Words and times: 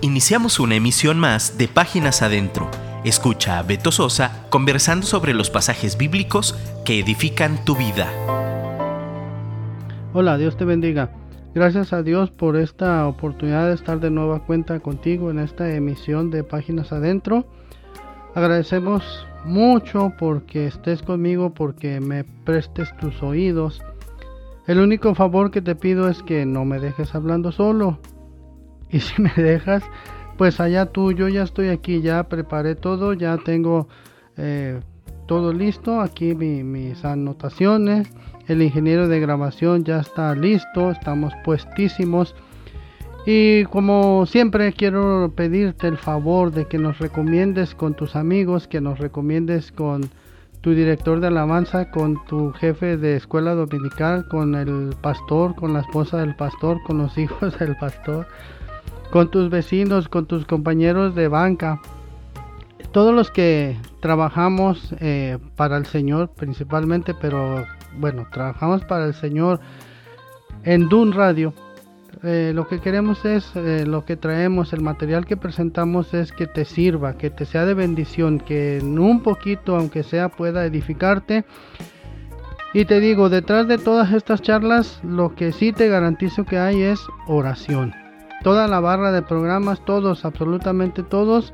Iniciamos 0.00 0.60
una 0.60 0.76
emisión 0.76 1.18
más 1.18 1.58
de 1.58 1.66
Páginas 1.66 2.22
Adentro. 2.22 2.70
Escucha 3.02 3.58
a 3.58 3.64
Beto 3.64 3.90
Sosa 3.90 4.46
conversando 4.48 5.04
sobre 5.04 5.34
los 5.34 5.50
pasajes 5.50 5.98
bíblicos 5.98 6.54
que 6.84 7.00
edifican 7.00 7.64
tu 7.64 7.74
vida. 7.74 8.06
Hola, 10.12 10.38
Dios 10.38 10.56
te 10.56 10.64
bendiga. 10.64 11.10
Gracias 11.52 11.92
a 11.92 12.04
Dios 12.04 12.30
por 12.30 12.56
esta 12.56 13.08
oportunidad 13.08 13.66
de 13.66 13.74
estar 13.74 13.98
de 13.98 14.10
nueva 14.10 14.46
cuenta 14.46 14.78
contigo 14.78 15.32
en 15.32 15.40
esta 15.40 15.74
emisión 15.74 16.30
de 16.30 16.44
Páginas 16.44 16.92
Adentro. 16.92 17.48
Agradecemos 18.36 19.26
mucho 19.44 20.12
porque 20.16 20.68
estés 20.68 21.02
conmigo, 21.02 21.52
porque 21.54 21.98
me 21.98 22.22
prestes 22.22 22.96
tus 22.98 23.20
oídos. 23.20 23.82
El 24.68 24.78
único 24.78 25.16
favor 25.16 25.50
que 25.50 25.60
te 25.60 25.74
pido 25.74 26.08
es 26.08 26.22
que 26.22 26.46
no 26.46 26.64
me 26.64 26.78
dejes 26.78 27.16
hablando 27.16 27.50
solo, 27.50 27.98
y 28.92 29.00
si 29.00 29.20
me 29.20 29.32
dejas, 29.36 29.82
pues 30.36 30.60
allá 30.60 30.86
tú, 30.86 31.12
yo 31.12 31.28
ya 31.28 31.42
estoy 31.42 31.68
aquí, 31.68 32.00
ya 32.00 32.28
preparé 32.28 32.74
todo, 32.74 33.12
ya 33.12 33.36
tengo 33.38 33.88
eh, 34.36 34.80
todo 35.26 35.52
listo, 35.52 36.00
aquí 36.00 36.34
mis 36.34 37.04
anotaciones, 37.04 38.08
el 38.46 38.62
ingeniero 38.62 39.08
de 39.08 39.20
grabación 39.20 39.84
ya 39.84 40.00
está 40.00 40.34
listo, 40.34 40.90
estamos 40.90 41.32
puestísimos. 41.44 42.34
Y 43.26 43.64
como 43.64 44.24
siempre 44.24 44.72
quiero 44.72 45.30
pedirte 45.36 45.86
el 45.86 45.98
favor 45.98 46.50
de 46.50 46.64
que 46.64 46.78
nos 46.78 46.98
recomiendes 46.98 47.74
con 47.74 47.92
tus 47.92 48.16
amigos, 48.16 48.66
que 48.68 48.80
nos 48.80 48.98
recomiendes 48.98 49.70
con 49.70 50.08
tu 50.62 50.70
director 50.70 51.20
de 51.20 51.26
alabanza, 51.26 51.90
con 51.90 52.24
tu 52.24 52.52
jefe 52.52 52.96
de 52.96 53.16
escuela 53.16 53.54
dominical, 53.54 54.26
con 54.28 54.54
el 54.54 54.94
pastor, 55.02 55.54
con 55.56 55.74
la 55.74 55.80
esposa 55.80 56.18
del 56.18 56.36
pastor, 56.36 56.80
con 56.86 56.98
los 56.98 57.18
hijos 57.18 57.58
del 57.58 57.76
pastor 57.76 58.26
con 59.10 59.30
tus 59.30 59.50
vecinos, 59.50 60.08
con 60.08 60.26
tus 60.26 60.44
compañeros 60.44 61.14
de 61.14 61.28
banca, 61.28 61.80
todos 62.92 63.14
los 63.14 63.30
que 63.30 63.76
trabajamos 64.00 64.94
eh, 65.00 65.38
para 65.56 65.76
el 65.76 65.86
Señor 65.86 66.30
principalmente, 66.30 67.14
pero 67.14 67.64
bueno, 67.98 68.26
trabajamos 68.32 68.84
para 68.84 69.06
el 69.06 69.14
Señor 69.14 69.60
en 70.64 70.88
Dun 70.88 71.12
Radio. 71.12 71.52
Eh, 72.24 72.52
lo 72.54 72.66
que 72.66 72.80
queremos 72.80 73.24
es, 73.24 73.54
eh, 73.54 73.84
lo 73.86 74.04
que 74.04 74.16
traemos, 74.16 74.72
el 74.72 74.80
material 74.80 75.24
que 75.26 75.36
presentamos 75.36 76.14
es 76.14 76.32
que 76.32 76.46
te 76.46 76.64
sirva, 76.64 77.16
que 77.16 77.30
te 77.30 77.44
sea 77.44 77.64
de 77.64 77.74
bendición, 77.74 78.40
que 78.40 78.78
en 78.78 78.98
un 78.98 79.22
poquito, 79.22 79.76
aunque 79.76 80.02
sea, 80.02 80.28
pueda 80.28 80.64
edificarte. 80.64 81.44
Y 82.74 82.84
te 82.86 83.00
digo, 83.00 83.28
detrás 83.28 83.68
de 83.68 83.78
todas 83.78 84.12
estas 84.12 84.42
charlas, 84.42 85.00
lo 85.04 85.34
que 85.34 85.52
sí 85.52 85.72
te 85.72 85.88
garantizo 85.88 86.44
que 86.44 86.58
hay 86.58 86.82
es 86.82 87.00
oración 87.26 88.07
toda 88.42 88.68
la 88.68 88.80
barra 88.80 89.12
de 89.12 89.22
programas, 89.22 89.84
todos, 89.84 90.24
absolutamente 90.24 91.02
todos, 91.02 91.52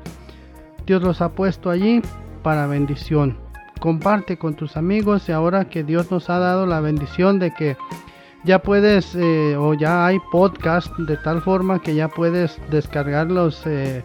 Dios 0.85 1.01
los 1.01 1.21
ha 1.21 1.29
puesto 1.29 1.69
allí 1.69 2.01
para 2.43 2.67
bendición. 2.67 3.37
Comparte 3.79 4.37
con 4.37 4.55
tus 4.55 4.77
amigos 4.77 5.27
y 5.29 5.31
ahora 5.31 5.65
que 5.65 5.83
Dios 5.83 6.11
nos 6.11 6.29
ha 6.29 6.39
dado 6.39 6.65
la 6.65 6.79
bendición 6.79 7.39
de 7.39 7.51
que 7.51 7.77
ya 8.43 8.59
puedes 8.59 9.15
eh, 9.15 9.55
o 9.57 9.73
ya 9.73 10.05
hay 10.05 10.19
podcast 10.31 10.95
de 10.97 11.17
tal 11.17 11.41
forma 11.41 11.81
que 11.81 11.95
ya 11.95 12.07
puedes 12.07 12.59
descargar 12.69 13.31
los 13.31 13.65
eh, 13.65 14.03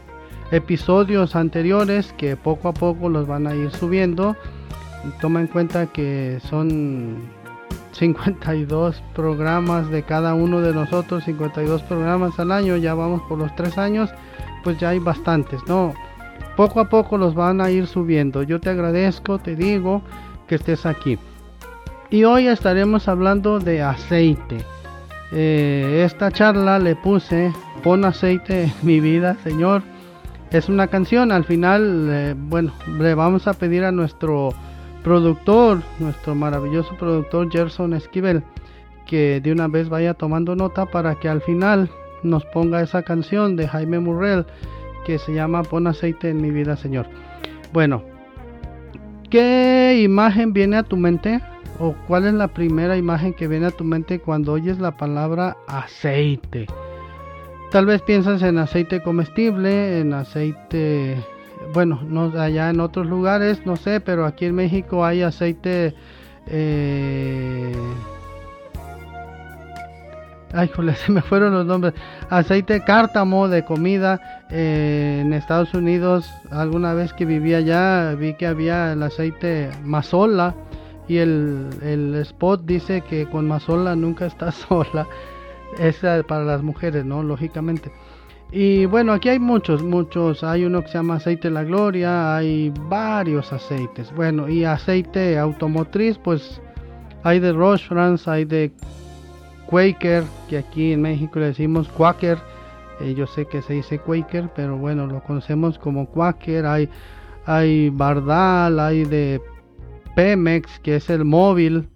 episodios 0.50 1.36
anteriores 1.36 2.12
que 2.14 2.36
poco 2.36 2.68
a 2.68 2.72
poco 2.72 3.08
los 3.08 3.26
van 3.26 3.46
a 3.46 3.54
ir 3.54 3.70
subiendo. 3.70 4.36
Toma 5.20 5.40
en 5.40 5.46
cuenta 5.46 5.86
que 5.86 6.40
son 6.48 7.18
52 7.92 9.02
programas 9.14 9.90
de 9.90 10.02
cada 10.02 10.34
uno 10.34 10.60
de 10.60 10.72
nosotros, 10.72 11.24
52 11.24 11.82
programas 11.82 12.38
al 12.38 12.52
año, 12.52 12.76
ya 12.76 12.94
vamos 12.94 13.22
por 13.28 13.38
los 13.38 13.54
3 13.56 13.78
años, 13.78 14.10
pues 14.64 14.78
ya 14.78 14.90
hay 14.90 14.98
bastantes, 14.98 15.60
¿no? 15.66 15.94
Poco 16.56 16.80
a 16.80 16.88
poco 16.88 17.16
los 17.16 17.34
van 17.34 17.60
a 17.60 17.70
ir 17.70 17.86
subiendo. 17.86 18.42
Yo 18.42 18.60
te 18.60 18.70
agradezco, 18.70 19.38
te 19.38 19.56
digo 19.56 20.02
que 20.46 20.56
estés 20.56 20.84
aquí. 20.84 21.18
Y 22.10 22.24
hoy 22.24 22.48
estaremos 22.48 23.08
hablando 23.08 23.60
de 23.60 23.82
aceite. 23.82 24.58
Eh, 25.32 26.02
esta 26.04 26.30
charla 26.32 26.78
le 26.78 26.96
puse, 26.96 27.52
pon 27.84 28.04
aceite 28.04 28.64
en 28.64 28.72
mi 28.82 29.00
vida, 29.00 29.36
Señor. 29.44 29.82
Es 30.50 30.68
una 30.68 30.88
canción, 30.88 31.30
al 31.30 31.44
final, 31.44 32.08
eh, 32.10 32.34
bueno, 32.36 32.72
le 32.98 33.14
vamos 33.14 33.46
a 33.46 33.54
pedir 33.54 33.84
a 33.84 33.92
nuestro 33.92 34.52
productor, 35.02 35.82
nuestro 35.98 36.34
maravilloso 36.34 36.96
productor 36.96 37.50
Gerson 37.50 37.94
Esquivel, 37.94 38.42
que 39.06 39.40
de 39.40 39.52
una 39.52 39.68
vez 39.68 39.88
vaya 39.88 40.14
tomando 40.14 40.54
nota 40.54 40.86
para 40.86 41.14
que 41.16 41.28
al 41.28 41.40
final 41.40 41.90
nos 42.22 42.44
ponga 42.46 42.82
esa 42.82 43.02
canción 43.02 43.56
de 43.56 43.66
Jaime 43.66 43.98
Murrell 43.98 44.46
que 45.04 45.18
se 45.18 45.32
llama 45.32 45.62
Pon 45.62 45.86
aceite 45.86 46.30
en 46.30 46.40
mi 46.40 46.50
vida, 46.50 46.76
Señor. 46.76 47.06
Bueno, 47.72 48.02
¿qué 49.30 50.00
imagen 50.02 50.52
viene 50.52 50.76
a 50.76 50.82
tu 50.82 50.96
mente? 50.96 51.40
¿O 51.78 51.94
cuál 52.06 52.26
es 52.26 52.34
la 52.34 52.48
primera 52.48 52.96
imagen 52.96 53.32
que 53.32 53.48
viene 53.48 53.66
a 53.66 53.70
tu 53.70 53.84
mente 53.84 54.18
cuando 54.18 54.52
oyes 54.52 54.78
la 54.78 54.96
palabra 54.96 55.56
aceite? 55.66 56.66
Tal 57.70 57.86
vez 57.86 58.02
piensas 58.02 58.42
en 58.42 58.58
aceite 58.58 59.00
comestible, 59.00 60.00
en 60.00 60.12
aceite 60.12 61.24
bueno, 61.72 62.00
no, 62.06 62.32
allá 62.40 62.70
en 62.70 62.80
otros 62.80 63.06
lugares, 63.06 63.64
no 63.64 63.76
sé, 63.76 64.00
pero 64.00 64.26
aquí 64.26 64.46
en 64.46 64.54
México 64.54 65.04
hay 65.04 65.22
aceite... 65.22 65.94
Eh, 66.46 67.74
ay, 70.52 70.68
joder, 70.74 70.94
se 70.96 71.12
me 71.12 71.22
fueron 71.22 71.52
los 71.52 71.66
nombres. 71.66 71.94
Aceite 72.28 72.80
cártamo 72.82 73.48
de 73.48 73.64
comida. 73.64 74.20
Eh, 74.50 75.20
en 75.22 75.32
Estados 75.32 75.72
Unidos, 75.74 76.30
alguna 76.50 76.94
vez 76.94 77.12
que 77.12 77.24
vivía 77.24 77.58
allá, 77.58 78.14
vi 78.14 78.34
que 78.34 78.46
había 78.46 78.92
el 78.92 79.02
aceite 79.02 79.70
mazola. 79.84 80.54
Y 81.08 81.18
el, 81.18 81.68
el 81.82 82.14
spot 82.16 82.62
dice 82.64 83.00
que 83.02 83.26
con 83.26 83.46
mazola 83.48 83.96
nunca 83.96 84.26
está 84.26 84.50
sola. 84.52 85.06
Es 85.78 85.98
para 86.26 86.44
las 86.44 86.62
mujeres, 86.62 87.04
¿no? 87.04 87.22
Lógicamente. 87.22 87.92
Y 88.52 88.84
bueno, 88.86 89.12
aquí 89.12 89.28
hay 89.28 89.38
muchos, 89.38 89.82
muchos. 89.82 90.42
Hay 90.42 90.64
uno 90.64 90.82
que 90.82 90.88
se 90.88 90.94
llama 90.94 91.16
aceite 91.16 91.48
de 91.48 91.54
la 91.54 91.64
gloria, 91.64 92.36
hay 92.36 92.72
varios 92.88 93.52
aceites. 93.52 94.12
Bueno, 94.14 94.48
y 94.48 94.64
aceite 94.64 95.38
automotriz, 95.38 96.18
pues 96.18 96.60
hay 97.22 97.38
de 97.38 97.52
Roche 97.52 97.86
France, 97.86 98.28
hay 98.28 98.44
de 98.44 98.72
Quaker, 99.66 100.24
que 100.48 100.58
aquí 100.58 100.92
en 100.92 101.02
México 101.02 101.38
le 101.38 101.46
decimos 101.46 101.88
Quaker. 101.90 102.38
Eh, 103.00 103.14
yo 103.14 103.26
sé 103.28 103.46
que 103.46 103.62
se 103.62 103.74
dice 103.74 103.98
Quaker, 103.98 104.50
pero 104.56 104.76
bueno, 104.76 105.06
lo 105.06 105.22
conocemos 105.22 105.78
como 105.78 106.06
Quaker. 106.06 106.66
Hay, 106.66 106.88
hay 107.46 107.88
Bardal, 107.90 108.80
hay 108.80 109.04
de 109.04 109.40
Pemex, 110.16 110.80
que 110.80 110.96
es 110.96 111.08
el 111.08 111.24
móvil. 111.24 111.88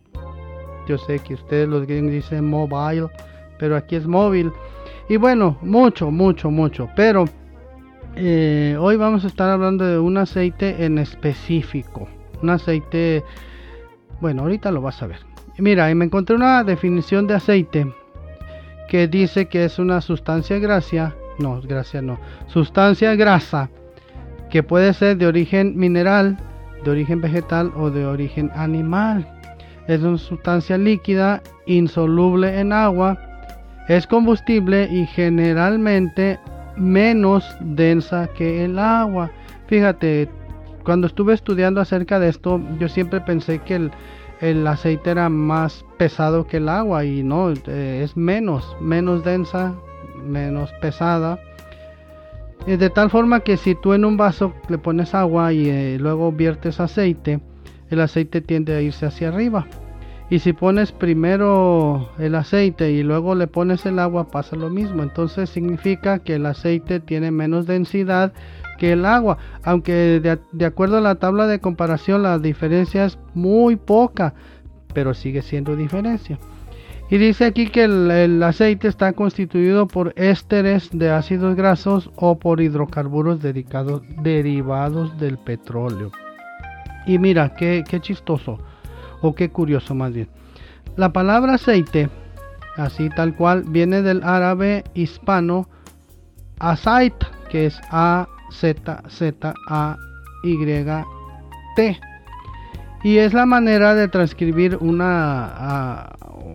Yo 0.86 0.98
sé 0.98 1.18
que 1.18 1.34
ustedes 1.34 1.68
los 1.68 1.86
dicen 1.86 2.48
mobile, 2.48 3.08
pero 3.58 3.76
aquí 3.76 3.96
es 3.96 4.06
móvil. 4.06 4.52
Y 5.08 5.16
bueno, 5.16 5.58
mucho, 5.62 6.10
mucho, 6.10 6.50
mucho. 6.50 6.88
Pero 6.96 7.24
eh, 8.16 8.76
hoy 8.78 8.96
vamos 8.96 9.24
a 9.24 9.26
estar 9.26 9.50
hablando 9.50 9.84
de 9.84 9.98
un 9.98 10.16
aceite 10.16 10.84
en 10.84 10.98
específico. 10.98 12.08
Un 12.42 12.50
aceite, 12.50 13.22
bueno, 14.20 14.42
ahorita 14.42 14.70
lo 14.70 14.80
vas 14.80 15.02
a 15.02 15.06
ver. 15.06 15.18
Mira, 15.58 15.90
y 15.90 15.94
me 15.94 16.04
encontré 16.04 16.34
una 16.34 16.64
definición 16.64 17.26
de 17.26 17.34
aceite 17.34 17.92
que 18.88 19.08
dice 19.08 19.46
que 19.46 19.64
es 19.64 19.78
una 19.78 20.00
sustancia 20.00 20.58
gracia, 20.58 21.14
no, 21.38 21.60
gracia 21.62 22.02
no, 22.02 22.18
sustancia 22.46 23.14
grasa 23.14 23.70
que 24.50 24.62
puede 24.62 24.92
ser 24.94 25.16
de 25.16 25.26
origen 25.26 25.76
mineral, 25.76 26.38
de 26.84 26.90
origen 26.90 27.20
vegetal 27.20 27.72
o 27.76 27.90
de 27.90 28.06
origen 28.06 28.50
animal. 28.54 29.28
Es 29.86 30.02
una 30.02 30.18
sustancia 30.18 30.78
líquida, 30.78 31.42
insoluble 31.66 32.60
en 32.60 32.72
agua, 32.72 33.18
es 33.88 34.06
combustible 34.06 34.88
y 34.90 35.06
generalmente 35.06 36.38
menos 36.76 37.44
densa 37.60 38.28
que 38.28 38.64
el 38.64 38.78
agua. 38.78 39.30
Fíjate, 39.66 40.28
cuando 40.84 41.06
estuve 41.06 41.34
estudiando 41.34 41.80
acerca 41.80 42.18
de 42.18 42.28
esto, 42.28 42.60
yo 42.78 42.88
siempre 42.88 43.20
pensé 43.20 43.58
que 43.60 43.90
el, 44.40 44.66
aceite 44.66 45.10
era 45.10 45.28
más 45.28 45.84
pesado 45.96 46.46
que 46.46 46.58
el 46.58 46.68
agua 46.68 47.04
y 47.04 47.22
no, 47.22 47.50
eh, 47.50 48.02
es 48.04 48.16
menos, 48.16 48.76
menos 48.80 49.24
densa, 49.24 49.74
menos 50.22 50.70
pesada. 50.80 51.38
de 52.66 52.90
tal 52.90 53.10
forma 53.10 53.40
que 53.40 53.56
si 53.56 53.74
tú 53.74 53.94
en 53.94 54.04
un 54.04 54.16
vaso 54.16 54.52
le 54.68 54.78
pones 54.78 55.14
agua 55.14 55.52
y 55.52 55.68
eh, 55.68 55.96
luego 55.98 56.32
viertes 56.32 56.80
aceite, 56.80 57.40
el 57.90 58.00
aceite 58.00 58.40
tiende 58.40 58.74
a 58.74 58.82
irse 58.82 59.06
hacia 59.06 59.28
arriba. 59.28 59.66
Y 60.30 60.38
si 60.38 60.54
pones 60.54 60.90
primero 60.90 62.08
el 62.18 62.34
aceite 62.34 62.90
y 62.90 63.02
luego 63.02 63.34
le 63.34 63.46
pones 63.46 63.84
el 63.84 63.98
agua, 63.98 64.28
pasa 64.28 64.56
lo 64.56 64.70
mismo. 64.70 65.02
Entonces 65.02 65.50
significa 65.50 66.18
que 66.18 66.36
el 66.36 66.46
aceite 66.46 67.00
tiene 67.00 67.30
menos 67.30 67.66
densidad 67.66 68.32
que 68.78 68.92
el 68.92 69.04
agua. 69.04 69.38
Aunque 69.62 70.20
de, 70.20 70.64
acuerdo 70.64 70.96
a 70.96 71.02
la 71.02 71.16
tabla 71.16 71.46
de 71.46 71.60
comparación 71.60 72.22
la 72.22 72.38
diferencia 72.38 73.04
es 73.04 73.18
muy 73.34 73.76
poca, 73.76 74.34
pero 74.94 75.12
sigue 75.12 75.42
siendo 75.42 75.76
diferencia. 75.76 76.38
Y 77.10 77.18
dice 77.18 77.44
aquí 77.44 77.68
que 77.68 77.84
el, 77.84 78.42
aceite 78.42 78.88
está 78.88 79.12
constituido 79.12 79.86
por 79.86 80.14
ésteres 80.16 80.88
de 80.90 81.10
ácidos 81.10 81.54
grasos 81.54 82.10
o 82.16 82.38
por 82.38 82.62
hidrocarburos 82.62 83.40
derivados 83.42 85.18
del 85.18 85.36
petróleo. 85.36 86.10
Y 87.06 87.18
mira, 87.18 87.54
qué, 87.54 87.84
qué 87.86 88.00
chistoso, 88.00 88.58
o 89.24 89.34
qué 89.34 89.48
curioso 89.48 89.94
más 89.94 90.12
bien. 90.12 90.28
La 90.96 91.14
palabra 91.14 91.54
aceite, 91.54 92.10
así 92.76 93.08
tal 93.08 93.34
cual, 93.34 93.64
viene 93.66 94.02
del 94.02 94.22
árabe 94.22 94.84
hispano 94.92 95.66
azait, 96.58 97.14
que 97.48 97.64
es 97.66 97.80
A-Z-Z-A-Y-T. 97.90 98.30
Y 103.02 103.18
es 103.18 103.32
la 103.32 103.46
manera 103.46 103.94
de 103.94 104.08
transcribir 104.08 104.76
una, 104.80 106.10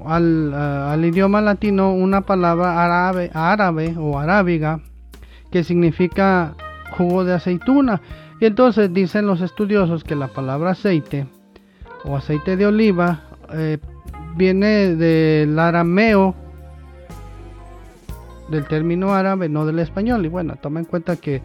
al, 0.05 1.03
idioma 1.03 1.41
latino 1.41 1.93
una 1.93 2.21
palabra 2.21 2.83
árabe, 2.83 3.31
árabe 3.33 3.95
o 3.97 4.19
arábiga 4.19 4.79
que 5.51 5.63
significa 5.63 6.53
jugo 6.91 7.25
de 7.25 7.33
aceituna. 7.33 8.01
Y 8.39 8.45
entonces 8.45 8.93
dicen 8.93 9.25
los 9.25 9.41
estudiosos 9.41 10.03
que 10.03 10.15
la 10.15 10.27
palabra 10.27 10.71
aceite 10.71 11.25
o 12.03 12.15
aceite 12.15 12.55
de 12.57 12.65
oliva 12.65 13.21
eh, 13.53 13.77
viene 14.35 14.95
del 14.95 15.57
arameo, 15.57 16.35
del 18.49 18.65
término 18.65 19.13
árabe, 19.13 19.49
no 19.49 19.65
del 19.65 19.79
español. 19.79 20.25
Y 20.25 20.29
bueno, 20.29 20.55
toma 20.61 20.79
en 20.79 20.85
cuenta 20.85 21.15
que, 21.17 21.41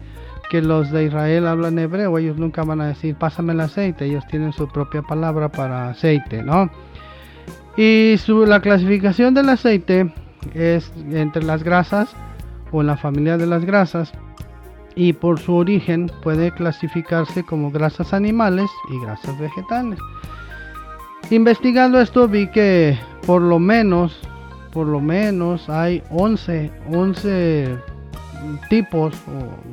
que 0.49 0.61
los 0.61 0.91
de 0.91 1.05
Israel 1.05 1.47
hablan 1.47 1.79
hebreo, 1.79 2.17
ellos 2.17 2.37
nunca 2.37 2.63
van 2.63 2.81
a 2.81 2.87
decir 2.87 3.15
pásame 3.15 3.53
el 3.53 3.61
aceite, 3.61 4.05
ellos 4.05 4.25
tienen 4.27 4.53
su 4.53 4.67
propia 4.67 5.01
palabra 5.01 5.49
para 5.49 5.89
aceite, 5.89 6.43
¿no? 6.43 6.69
Y 7.77 8.15
su, 8.17 8.45
la 8.45 8.61
clasificación 8.61 9.33
del 9.33 9.49
aceite 9.49 10.13
es 10.53 10.91
entre 11.11 11.43
las 11.43 11.63
grasas 11.63 12.15
o 12.71 12.81
en 12.81 12.87
la 12.87 12.97
familia 12.97 13.37
de 13.37 13.47
las 13.47 13.65
grasas 13.65 14.13
y 14.95 15.13
por 15.13 15.39
su 15.39 15.55
origen 15.55 16.09
puede 16.23 16.51
clasificarse 16.51 17.43
como 17.43 17.69
grasas 17.69 18.13
animales 18.13 18.69
y 18.89 18.99
grasas 19.03 19.37
vegetales. 19.37 19.99
Investigando 21.31 21.99
esto 21.99 22.27
vi 22.27 22.47
que 22.47 22.97
por 23.25 23.41
lo 23.41 23.57
menos, 23.57 24.19
por 24.71 24.87
lo 24.87 24.99
menos 24.99 25.69
hay 25.69 26.03
11, 26.11 26.71
11 26.91 27.77
tipos 28.69 29.15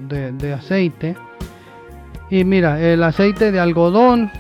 de, 0.09 0.33
de 0.33 0.53
aceite. 0.55 1.15
Y 2.31 2.45
mira, 2.45 2.81
el 2.81 3.03
aceite 3.03 3.53
de 3.53 3.61
algodón, 3.61 4.31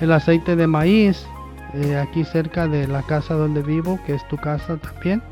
el 0.00 0.12
aceite 0.12 0.56
de 0.56 0.66
maíz, 0.66 1.26
eh, 1.74 1.96
aquí 1.96 2.24
cerca 2.24 2.66
de 2.66 2.88
la 2.88 3.02
casa 3.02 3.34
donde 3.34 3.62
vivo, 3.62 4.00
que 4.06 4.14
es 4.14 4.26
tu 4.28 4.36
casa 4.36 4.76
también, 4.78 5.22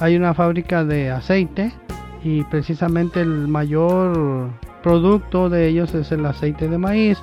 hay 0.00 0.16
una 0.16 0.34
fábrica 0.34 0.84
de 0.84 1.10
aceite 1.10 1.72
y 2.22 2.42
precisamente 2.44 3.20
el 3.20 3.48
mayor 3.48 4.50
producto 4.82 5.48
de 5.48 5.68
ellos 5.68 5.94
es 5.94 6.12
el 6.12 6.26
aceite 6.26 6.68
de 6.68 6.78
maíz 6.78 7.18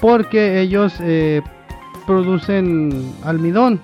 porque 0.00 0.60
ellos 0.60 0.94
eh, 1.00 1.42
producen 2.06 3.12
almidón 3.24 3.80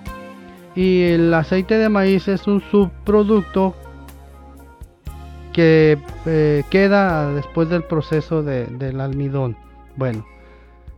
y 0.75 1.03
el 1.03 1.35
aceite 1.35 1.77
de 1.77 1.89
maíz 1.89 2.29
es 2.29 2.47
un 2.47 2.61
subproducto 2.71 3.75
que 5.53 5.99
eh, 6.25 6.63
queda 6.71 7.33
después 7.33 7.69
del 7.69 7.83
proceso 7.83 8.45
del 8.45 9.01
almidón. 9.01 9.57
Bueno, 9.97 10.25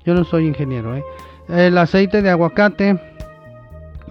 yo 0.05 0.13
no 0.13 0.25
soy 0.25 0.47
ingeniero. 0.47 0.95
¿eh? 0.97 1.05
El 1.49 1.79
aceite 1.79 2.21
de 2.21 2.29
aguacate, 2.29 3.01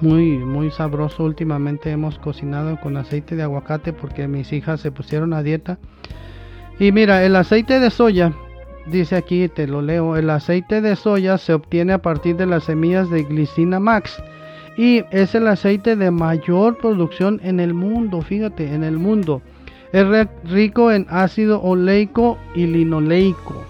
muy, 0.01 0.39
muy 0.39 0.71
sabroso. 0.71 1.23
Últimamente 1.23 1.91
hemos 1.91 2.17
cocinado 2.17 2.79
con 2.79 2.97
aceite 2.97 3.35
de 3.35 3.43
aguacate 3.43 3.93
porque 3.93 4.27
mis 4.27 4.51
hijas 4.53 4.81
se 4.81 4.91
pusieron 4.91 5.33
a 5.33 5.43
dieta. 5.43 5.77
Y 6.79 6.91
mira, 6.91 7.23
el 7.23 7.35
aceite 7.35 7.79
de 7.79 7.91
soya 7.91 8.33
dice 8.91 9.15
aquí, 9.15 9.47
te 9.47 9.67
lo 9.67 9.81
leo, 9.81 10.15
el 10.15 10.29
aceite 10.29 10.81
de 10.81 10.95
soya 10.95 11.37
se 11.37 11.53
obtiene 11.53 11.93
a 11.93 12.01
partir 12.01 12.35
de 12.35 12.45
las 12.45 12.65
semillas 12.65 13.09
de 13.09 13.23
glicina 13.23 13.79
max 13.79 14.21
y 14.77 15.03
es 15.11 15.35
el 15.35 15.47
aceite 15.47 15.95
de 15.95 16.11
mayor 16.11 16.77
producción 16.77 17.39
en 17.43 17.59
el 17.59 17.73
mundo, 17.73 18.21
fíjate, 18.21 18.73
en 18.73 18.83
el 18.83 18.97
mundo. 18.97 19.41
Es 19.91 20.05
rico 20.45 20.91
en 20.91 21.05
ácido 21.09 21.61
oleico 21.61 22.37
y 22.55 22.67
linoleico. 22.67 23.63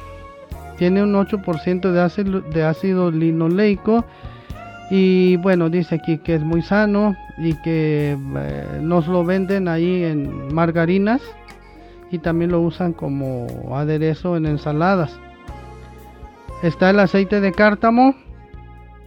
Tiene 0.77 1.01
un 1.03 1.13
8% 1.13 1.91
de 1.91 2.01
ácido, 2.01 2.41
de 2.41 2.63
ácido 2.63 3.11
linoleico 3.11 4.05
y 4.91 5.37
bueno, 5.37 5.69
dice 5.69 5.95
aquí 5.95 6.17
que 6.17 6.35
es 6.35 6.41
muy 6.41 6.61
sano 6.61 7.15
y 7.37 7.53
que 7.61 8.17
eh, 8.17 8.79
nos 8.81 9.07
lo 9.07 9.23
venden 9.23 9.67
ahí 9.67 10.03
en 10.03 10.53
margarinas 10.53 11.21
y 12.11 12.19
también 12.19 12.51
lo 12.51 12.61
usan 12.61 12.93
como 12.93 13.47
aderezo 13.75 14.35
en 14.35 14.45
ensaladas. 14.45 15.19
Está 16.63 16.89
el 16.89 16.99
aceite 16.99 17.39
de 17.39 17.51
cártamo, 17.53 18.15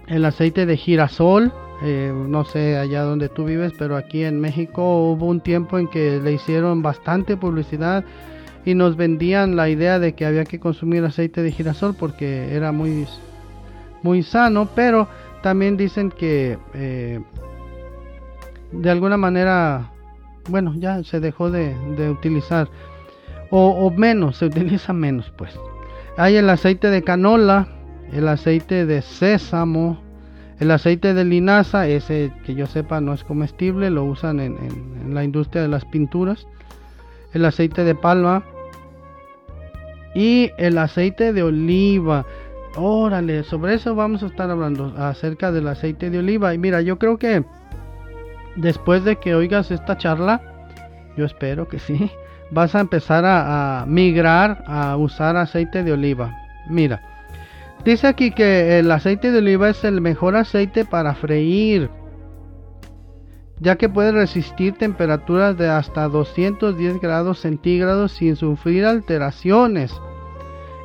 el 0.07 0.25
aceite 0.25 0.65
de 0.65 0.77
girasol, 0.77 1.53
eh, 1.83 2.13
no 2.29 2.45
sé 2.45 2.79
allá 2.79 3.03
donde 3.03 3.29
tú 3.29 3.45
vives, 3.45 3.73
pero 3.79 3.97
aquí 3.97 4.25
en 4.25 4.41
México 4.41 5.11
hubo 5.11 5.27
un 5.27 5.41
tiempo 5.41 5.79
en 5.79 5.89
que 5.89 6.21
le 6.23 6.33
hicieron 6.33 6.81
bastante 6.81 7.37
publicidad 7.37 8.05
y 8.65 8.75
nos 8.75 8.97
vendían 8.97 9.57
la 9.57 9.69
idea 9.69 9.99
de 9.99 10.15
que 10.15 10.25
había 10.25 10.45
que 10.45 10.61
consumir 10.61 11.05
aceite 11.05 11.43
de 11.43 11.51
girasol 11.51 11.95
porque 11.95 12.55
era 12.55 12.73
muy, 12.73 13.07
muy 14.03 14.23
sano, 14.23 14.69
pero 14.75 15.09
también 15.43 15.77
dicen 15.77 16.11
que 16.11 16.57
eh, 16.73 17.21
de 18.71 18.91
alguna 18.91 19.17
manera, 19.17 19.91
bueno, 20.49 20.73
ya 20.77 21.03
se 21.03 21.21
dejó 21.21 21.51
de 21.51 22.09
utilizar 22.09 22.69
o, 23.55 23.91
menos, 23.91 24.39
se 24.39 24.47
utiliza 24.47 24.93
menos 24.95 25.31
pues. 25.37 25.59
Hay 26.17 26.37
el 26.37 26.49
aceite 26.49 26.89
de 26.89 27.03
canola, 27.03 27.69
el 28.13 28.27
aceite 28.29 28.87
de 28.87 29.03
sésamo, 29.03 30.01
el 30.59 30.71
aceite 30.71 31.13
de 31.13 31.25
linaza, 31.25 31.87
ese 31.87 32.33
que 32.45 32.55
yo 32.55 32.67
sepa 32.67 33.01
no 33.01 33.13
es 33.13 33.25
comestible, 33.25 33.91
lo 33.91 34.05
usan 34.05 34.41
en, 34.41 34.57
en, 34.57 35.15
la 35.15 35.23
industria 35.23 35.63
de 35.63 35.69
las 35.69 35.85
pinturas. 35.85 36.47
El 37.35 37.45
aceite 37.45 37.85
de 37.85 37.95
palma 37.95 38.43
y 40.15 40.51
el 40.57 40.79
aceite 40.79 41.33
de 41.33 41.43
oliva. 41.43 42.25
Órale, 42.77 43.43
sobre 43.43 43.75
eso 43.75 43.95
vamos 43.95 44.23
a 44.23 44.27
estar 44.27 44.51
hablando 44.51 44.95
acerca 44.97 45.53
del 45.53 45.69
aceite 45.69 46.09
de 46.09 46.19
oliva. 46.19 46.55
Y 46.55 46.59
mira, 46.59 46.81
yo 46.81 46.99
creo 46.99 47.19
que 47.19 47.45
después 48.57 49.05
de 49.05 49.17
que 49.17 49.35
oigas 49.35 49.71
esta 49.71 49.99
charla, 49.99 50.41
yo 51.17 51.27
espero 51.27 51.69
que 51.69 51.79
sí, 51.79 52.11
vas 52.53 52.75
a 52.75 52.81
empezar 52.81 53.25
a, 53.25 53.85
migrar 53.89 54.63
a 54.67 54.97
usar 54.97 55.37
aceite 55.37 55.83
de 55.83 55.93
oliva. 55.93 56.37
Mira, 56.69 57.03
dice 57.85 58.07
aquí 58.07 58.31
que 58.31 58.79
el 58.79 58.91
aceite 58.93 59.33
de 59.33 59.39
oliva 59.39 59.71
es 59.71 59.83
el 59.85 60.01
mejor 60.01 60.37
aceite 60.37 60.85
para 60.85 61.15
freír, 61.15 61.91
ya 63.59 63.77
que 63.77 63.89
puede 63.89 64.13
resistir 64.13 64.75
temperaturas 64.75 65.57
de 65.57 65.69
hasta 65.69 66.09
210 66.09 67.01
grados 67.01 67.41
centígrados 67.41 68.13
sin 68.13 68.37
sufrir 68.37 68.85
alteraciones. 68.85 69.93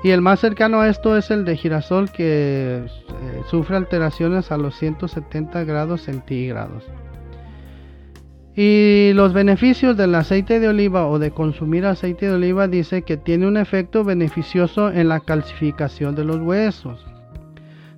Y 0.03 0.11
el 0.11 0.21
más 0.21 0.39
cercano 0.39 0.79
a 0.79 0.87
esto 0.87 1.17
es 1.17 1.31
el 1.31 1.43
de 1.43 1.57
girasol 1.57 2.11
que 2.11 2.85
eh, 2.85 3.41
sufre 3.49 3.75
alteraciones 3.75 4.51
a 4.51 4.57
los 4.57 4.77
170 4.77 5.63
grados 5.65 6.03
centígrados. 6.03 6.85
Y 8.59 9.11
los 9.13 9.33
beneficios 9.33 9.95
del 9.97 10.15
aceite 10.15 10.59
de 10.59 10.67
oliva 10.67 11.05
o 11.05 11.19
de 11.19 11.29
consumir 11.29 11.85
aceite 11.85 12.25
de 12.25 12.33
oliva 12.33 12.67
dice 12.67 13.03
que 13.03 13.15
tiene 13.15 13.45
un 13.45 13.55
efecto 13.55 14.03
beneficioso 14.03 14.91
en 14.91 15.09
la 15.09 15.19
calcificación 15.19 16.15
de 16.15 16.23
los 16.23 16.37
huesos. 16.37 17.05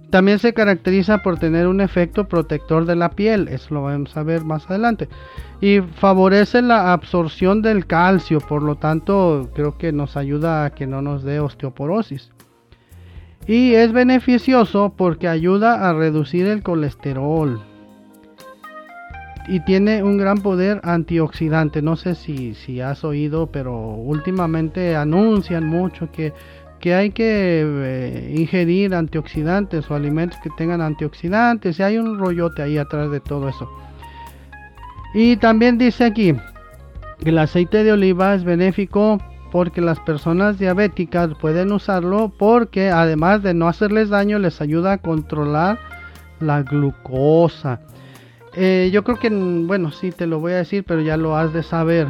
También 0.09 0.37
se 0.37 0.53
caracteriza 0.53 1.19
por 1.19 1.39
tener 1.39 1.65
un 1.65 1.79
efecto 1.79 2.27
protector 2.27 2.83
de 2.83 2.97
la 2.97 3.11
piel, 3.11 3.47
eso 3.47 3.73
lo 3.73 3.83
vamos 3.83 4.17
a 4.17 4.23
ver 4.23 4.43
más 4.43 4.69
adelante. 4.69 5.07
Y 5.61 5.79
favorece 5.79 6.61
la 6.61 6.91
absorción 6.91 7.61
del 7.61 7.85
calcio, 7.85 8.39
por 8.41 8.61
lo 8.61 8.75
tanto 8.75 9.49
creo 9.55 9.77
que 9.77 9.93
nos 9.93 10.17
ayuda 10.17 10.65
a 10.65 10.71
que 10.71 10.87
no 10.87 11.01
nos 11.01 11.23
dé 11.23 11.39
osteoporosis. 11.39 12.31
Y 13.47 13.75
es 13.75 13.93
beneficioso 13.93 14.93
porque 14.97 15.29
ayuda 15.29 15.87
a 15.89 15.93
reducir 15.93 16.47
el 16.47 16.63
colesterol 16.63 17.61
y 19.49 19.59
tiene 19.61 20.03
un 20.03 20.17
gran 20.17 20.37
poder 20.37 20.79
antioxidante. 20.83 21.81
No 21.81 21.95
sé 21.95 22.13
si, 22.13 22.53
si 22.53 22.81
has 22.81 23.03
oído, 23.03 23.47
pero 23.47 23.75
últimamente 23.75 24.95
anuncian 24.95 25.65
mucho 25.65 26.11
que, 26.11 26.33
que 26.79 26.93
hay 26.93 27.09
que 27.09 27.63
eh, 27.65 28.35
ingerir 28.37 28.93
antioxidantes 28.93 29.89
o 29.89 29.95
alimentos 29.95 30.39
que 30.43 30.51
tengan 30.51 30.81
antioxidantes. 30.81 31.79
Y 31.79 31.83
hay 31.83 31.97
un 31.97 32.19
rollote 32.19 32.61
ahí 32.61 32.77
atrás 32.77 33.09
de 33.09 33.19
todo 33.19 33.49
eso. 33.49 33.67
Y 35.15 35.37
también 35.37 35.79
dice 35.79 36.05
aquí 36.05 36.35
que 37.23 37.31
el 37.31 37.39
aceite 37.39 37.83
de 37.83 37.91
oliva 37.91 38.35
es 38.35 38.43
benéfico 38.43 39.17
porque 39.51 39.81
las 39.81 39.99
personas 39.99 40.59
diabéticas 40.59 41.31
pueden 41.41 41.71
usarlo 41.71 42.31
porque 42.37 42.91
además 42.91 43.41
de 43.41 43.55
no 43.55 43.67
hacerles 43.67 44.09
daño 44.09 44.37
les 44.37 44.61
ayuda 44.61 44.93
a 44.93 44.97
controlar 44.99 45.79
la 46.39 46.61
glucosa. 46.61 47.81
Eh, 48.53 48.89
yo 48.91 49.03
creo 49.03 49.19
que, 49.19 49.29
bueno, 49.29 49.91
sí 49.91 50.11
te 50.11 50.27
lo 50.27 50.39
voy 50.39 50.53
a 50.53 50.57
decir, 50.57 50.83
pero 50.85 51.01
ya 51.01 51.17
lo 51.17 51.35
has 51.35 51.53
de 51.53 51.63
saber, 51.63 52.09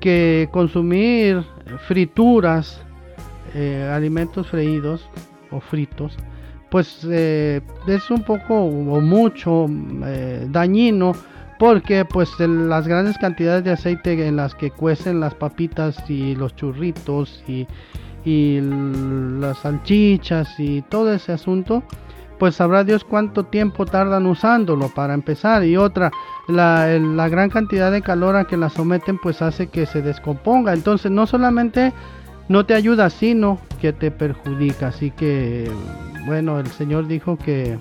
que 0.00 0.48
consumir 0.50 1.42
frituras, 1.86 2.82
eh, 3.54 3.88
alimentos 3.92 4.48
freídos 4.48 5.08
o 5.50 5.60
fritos, 5.60 6.16
pues 6.70 7.06
eh, 7.10 7.60
es 7.86 8.10
un 8.10 8.22
poco 8.22 8.54
o 8.54 9.00
mucho 9.00 9.66
dañino 10.48 11.12
porque 11.62 12.04
pues 12.04 12.28
las 12.40 12.88
grandes 12.88 13.16
cantidades 13.18 13.62
de 13.62 13.70
aceite 13.70 14.26
en 14.26 14.34
las 14.34 14.52
que 14.52 14.72
cuecen 14.72 15.20
las 15.20 15.32
papitas 15.36 15.96
y 16.10 16.34
los 16.34 16.56
churritos 16.56 17.44
y, 17.46 17.68
las 19.40 19.58
salchichas 19.58 20.58
y 20.58 20.82
todo 20.82 21.12
ese 21.12 21.30
asunto, 21.30 21.84
pues 22.42 22.56
sabrá 22.56 22.82
Dios 22.82 23.04
cuánto 23.04 23.44
tiempo 23.44 23.86
tardan 23.86 24.26
usándolo 24.26 24.88
para 24.88 25.14
empezar. 25.14 25.62
Y 25.62 25.76
otra, 25.76 26.10
la, 26.48 26.88
la, 26.88 27.28
gran 27.28 27.50
cantidad 27.50 27.92
de 27.92 28.02
calor 28.02 28.34
a 28.34 28.46
que 28.46 28.56
la 28.56 28.68
someten 28.68 29.16
pues 29.16 29.40
hace 29.42 29.68
que 29.68 29.86
se 29.86 30.02
descomponga. 30.02 30.72
Entonces 30.72 31.12
no 31.12 31.28
solamente 31.28 31.92
no 32.48 32.66
te 32.66 32.74
ayuda, 32.74 33.10
sino 33.10 33.60
que 33.80 33.92
te 33.92 34.10
perjudica. 34.10 34.88
Así 34.88 35.12
que, 35.12 35.70
bueno, 36.26 36.58
el 36.58 36.66
Señor 36.66 37.06
dijo 37.06 37.36
que 37.36 37.78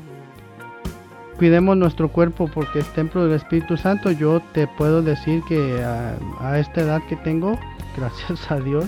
cuidemos 1.40 1.76
nuestro 1.76 2.10
cuerpo 2.10 2.48
porque 2.54 2.78
es 2.78 2.94
templo 2.94 3.26
del 3.26 3.38
Espíritu 3.38 3.78
Santo. 3.78 4.12
Yo 4.12 4.44
te 4.54 4.68
puedo 4.68 5.02
decir 5.02 5.42
que 5.48 5.84
a, 6.40 6.60
esta 6.60 6.82
edad 6.82 7.02
que 7.10 7.16
tengo, 7.16 7.58
gracias 7.98 8.52
a 8.52 8.60
Dios, 8.60 8.86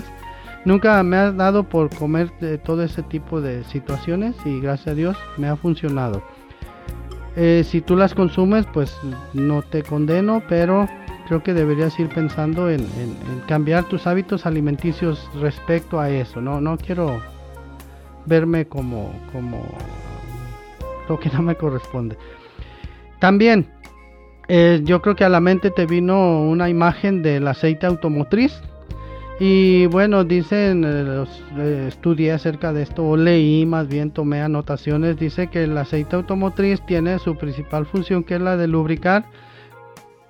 nunca 0.64 1.02
me 1.02 1.16
ha 1.16 1.32
dado 1.32 1.64
por 1.64 1.94
comer 1.94 2.30
de 2.40 2.58
todo 2.58 2.82
ese 2.82 3.02
tipo 3.02 3.40
de 3.40 3.64
situaciones 3.64 4.34
y 4.44 4.60
gracias 4.60 4.88
a 4.88 4.94
Dios 4.94 5.16
me 5.36 5.48
ha 5.48 5.56
funcionado. 5.56 6.22
Eh, 7.36 7.64
si 7.64 7.80
tú 7.80 7.96
las 7.96 8.14
consumes, 8.14 8.64
pues 8.72 8.96
no 9.32 9.62
te 9.62 9.82
condeno, 9.82 10.42
pero 10.48 10.88
creo 11.26 11.42
que 11.42 11.52
deberías 11.52 11.98
ir 11.98 12.08
pensando 12.08 12.70
en, 12.70 12.86
cambiar 13.48 13.84
tus 13.84 14.06
hábitos 14.06 14.46
alimenticios 14.46 15.28
respecto 15.40 15.98
a 15.98 16.10
eso. 16.10 16.40
No, 16.40 16.60
no 16.60 16.76
quiero 16.76 17.20
verme 18.26 18.66
como, 18.66 19.12
como 19.32 19.66
lo 21.08 21.18
que 21.18 21.30
no 21.30 21.42
me 21.42 21.56
corresponde. 21.56 22.16
También, 23.18 23.66
eh, 24.48 24.80
yo 24.84 25.00
creo 25.02 25.16
que 25.16 25.24
a 25.24 25.28
la 25.28 25.40
mente 25.40 25.70
te 25.70 25.86
vino 25.86 26.42
una 26.42 26.68
imagen 26.68 27.22
del 27.22 27.48
aceite 27.48 27.86
automotriz. 27.86 28.60
Y 29.40 29.86
bueno, 29.86 30.22
dicen, 30.22 30.84
eh, 30.86 31.24
eh, 31.58 31.84
estudié 31.88 32.32
acerca 32.32 32.72
de 32.72 32.82
esto, 32.82 33.04
o 33.04 33.16
leí, 33.16 33.66
más 33.66 33.88
bien 33.88 34.12
tomé 34.12 34.40
anotaciones, 34.40 35.16
dice 35.16 35.48
que 35.48 35.64
el 35.64 35.76
aceite 35.76 36.14
automotriz 36.14 36.80
tiene 36.86 37.18
su 37.18 37.36
principal 37.36 37.84
función 37.84 38.22
que 38.22 38.36
es 38.36 38.40
la 38.40 38.56
de 38.56 38.68
lubricar, 38.68 39.24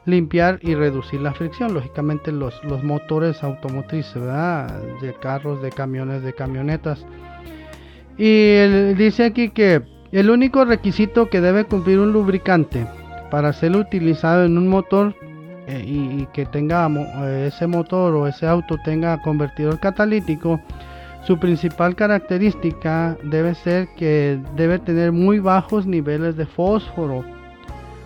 limpiar 0.07 0.59
y 0.63 0.75
reducir 0.75 1.21
la 1.21 1.35
fricción. 1.35 1.75
Lógicamente 1.75 2.33
los, 2.33 2.63
los 2.65 2.83
motores 2.83 3.43
automotrices, 3.45 4.15
¿verdad? 4.15 4.81
De 5.03 5.13
carros, 5.15 5.61
de 5.61 5.71
camiones, 5.71 6.23
de 6.23 6.33
camionetas. 6.33 7.05
Y 8.17 8.95
dice 8.95 9.25
aquí 9.25 9.51
que 9.51 9.83
el 10.13 10.31
único 10.31 10.65
requisito 10.65 11.29
que 11.29 11.43
debe 11.43 11.65
cumplir 11.65 11.99
un 11.99 12.13
lubricante 12.13 12.87
para 13.31 13.53
ser 13.53 13.77
utilizado 13.77 14.45
en 14.45 14.57
un 14.57 14.69
motor 14.69 15.15
eh, 15.67 15.83
y, 15.87 16.27
que 16.33 16.45
tenga 16.47 16.89
eh, 16.89 17.47
ese 17.49 17.67
motor 17.67 18.15
o 18.15 18.27
ese 18.27 18.47
auto 18.47 18.77
tenga 18.85 19.21
convertidor 19.23 19.81
catalítico, 19.81 20.61
su 21.27 21.39
principal 21.39 21.97
característica 21.97 23.17
debe 23.23 23.55
ser 23.55 23.89
que 23.97 24.39
debe 24.57 24.79
tener 24.79 25.11
muy 25.13 25.39
bajos 25.39 25.87
niveles 25.87 26.37
de 26.37 26.45
fósforo, 26.45 27.25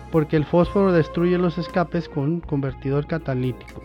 porque 0.09 0.37
el 0.37 0.45
fósforo 0.45 0.93
destruye 0.93 1.37
los 1.37 1.57
escapes 1.57 2.07
con 2.07 2.39
convertidor 2.39 3.07
catalítico. 3.07 3.83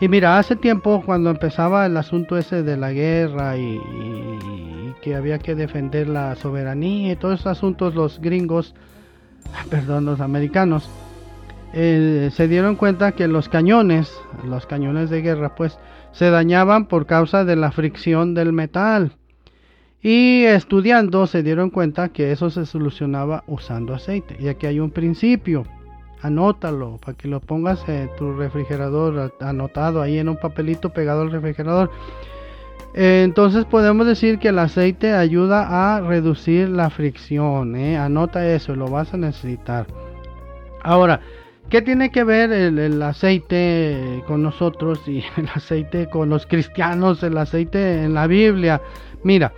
Y 0.00 0.08
mira, 0.08 0.38
hace 0.38 0.56
tiempo 0.56 1.02
cuando 1.04 1.30
empezaba 1.30 1.84
el 1.84 1.96
asunto 1.96 2.38
ese 2.38 2.62
de 2.62 2.76
la 2.76 2.92
guerra 2.92 3.58
y, 3.58 3.80
que 5.02 5.14
había 5.14 5.38
que 5.38 5.54
defender 5.54 6.08
la 6.08 6.36
soberanía 6.36 7.12
y 7.12 7.16
todos 7.16 7.40
esos 7.40 7.58
asuntos, 7.58 7.94
los 7.94 8.20
gringos, 8.20 8.74
perdón, 9.70 10.04
los 10.04 10.20
americanos, 10.20 10.88
eh, 11.72 12.30
se 12.32 12.48
dieron 12.48 12.76
cuenta 12.76 13.12
que 13.12 13.28
los 13.28 13.48
cañones, 13.48 14.12
los 14.44 14.66
cañones 14.66 15.10
de 15.10 15.22
guerra, 15.22 15.54
pues 15.54 15.78
se 16.12 16.30
dañaban 16.30 16.86
por 16.86 17.06
causa 17.06 17.44
de 17.44 17.56
la 17.56 17.70
fricción 17.70 18.34
del 18.34 18.52
metal. 18.52 19.12
Y 20.02 20.44
estudiando 20.44 21.26
se 21.26 21.42
dieron 21.42 21.70
cuenta 21.70 22.08
que 22.08 22.32
eso 22.32 22.50
se 22.50 22.66
solucionaba 22.66 23.44
usando 23.46 23.94
aceite. 23.94 24.36
Y 24.40 24.48
aquí 24.48 24.66
hay 24.66 24.80
un 24.80 24.90
principio 24.90 25.64
anótalo 26.22 26.98
para 26.98 27.16
que 27.16 27.28
lo 27.28 27.40
pongas 27.40 27.86
en 27.88 28.10
tu 28.16 28.32
refrigerador, 28.34 29.32
anotado 29.40 30.02
ahí 30.02 30.18
en 30.18 30.28
un 30.28 30.36
papelito 30.36 30.90
pegado 30.90 31.22
al 31.22 31.30
refrigerador. 31.30 31.90
Eh, 32.94 33.22
entonces 33.24 33.64
podemos 33.64 34.06
decir 34.06 34.38
que 34.38 34.48
el 34.48 34.58
aceite 34.58 35.12
ayuda 35.12 35.96
a 35.96 36.00
reducir 36.00 36.68
la 36.68 36.90
fricción. 36.90 37.76
¿eh? 37.76 37.96
Anota 37.96 38.46
eso, 38.46 38.74
lo 38.74 38.88
vas 38.88 39.14
a 39.14 39.16
necesitar. 39.16 39.86
Ahora, 40.82 41.20
¿qué 41.68 41.82
tiene 41.82 42.10
que 42.10 42.24
ver 42.24 42.52
el, 42.52 43.02
aceite 43.02 44.22
con 44.26 44.42
nosotros 44.42 45.00
y 45.06 45.22
el 45.36 45.48
aceite 45.54 46.08
con 46.08 46.28
los 46.28 46.46
cristianos, 46.46 47.22
el 47.22 47.36
aceite 47.38 48.04
en 48.04 48.14
la 48.14 48.26
Biblia? 48.26 48.80
Mira, 49.22 49.52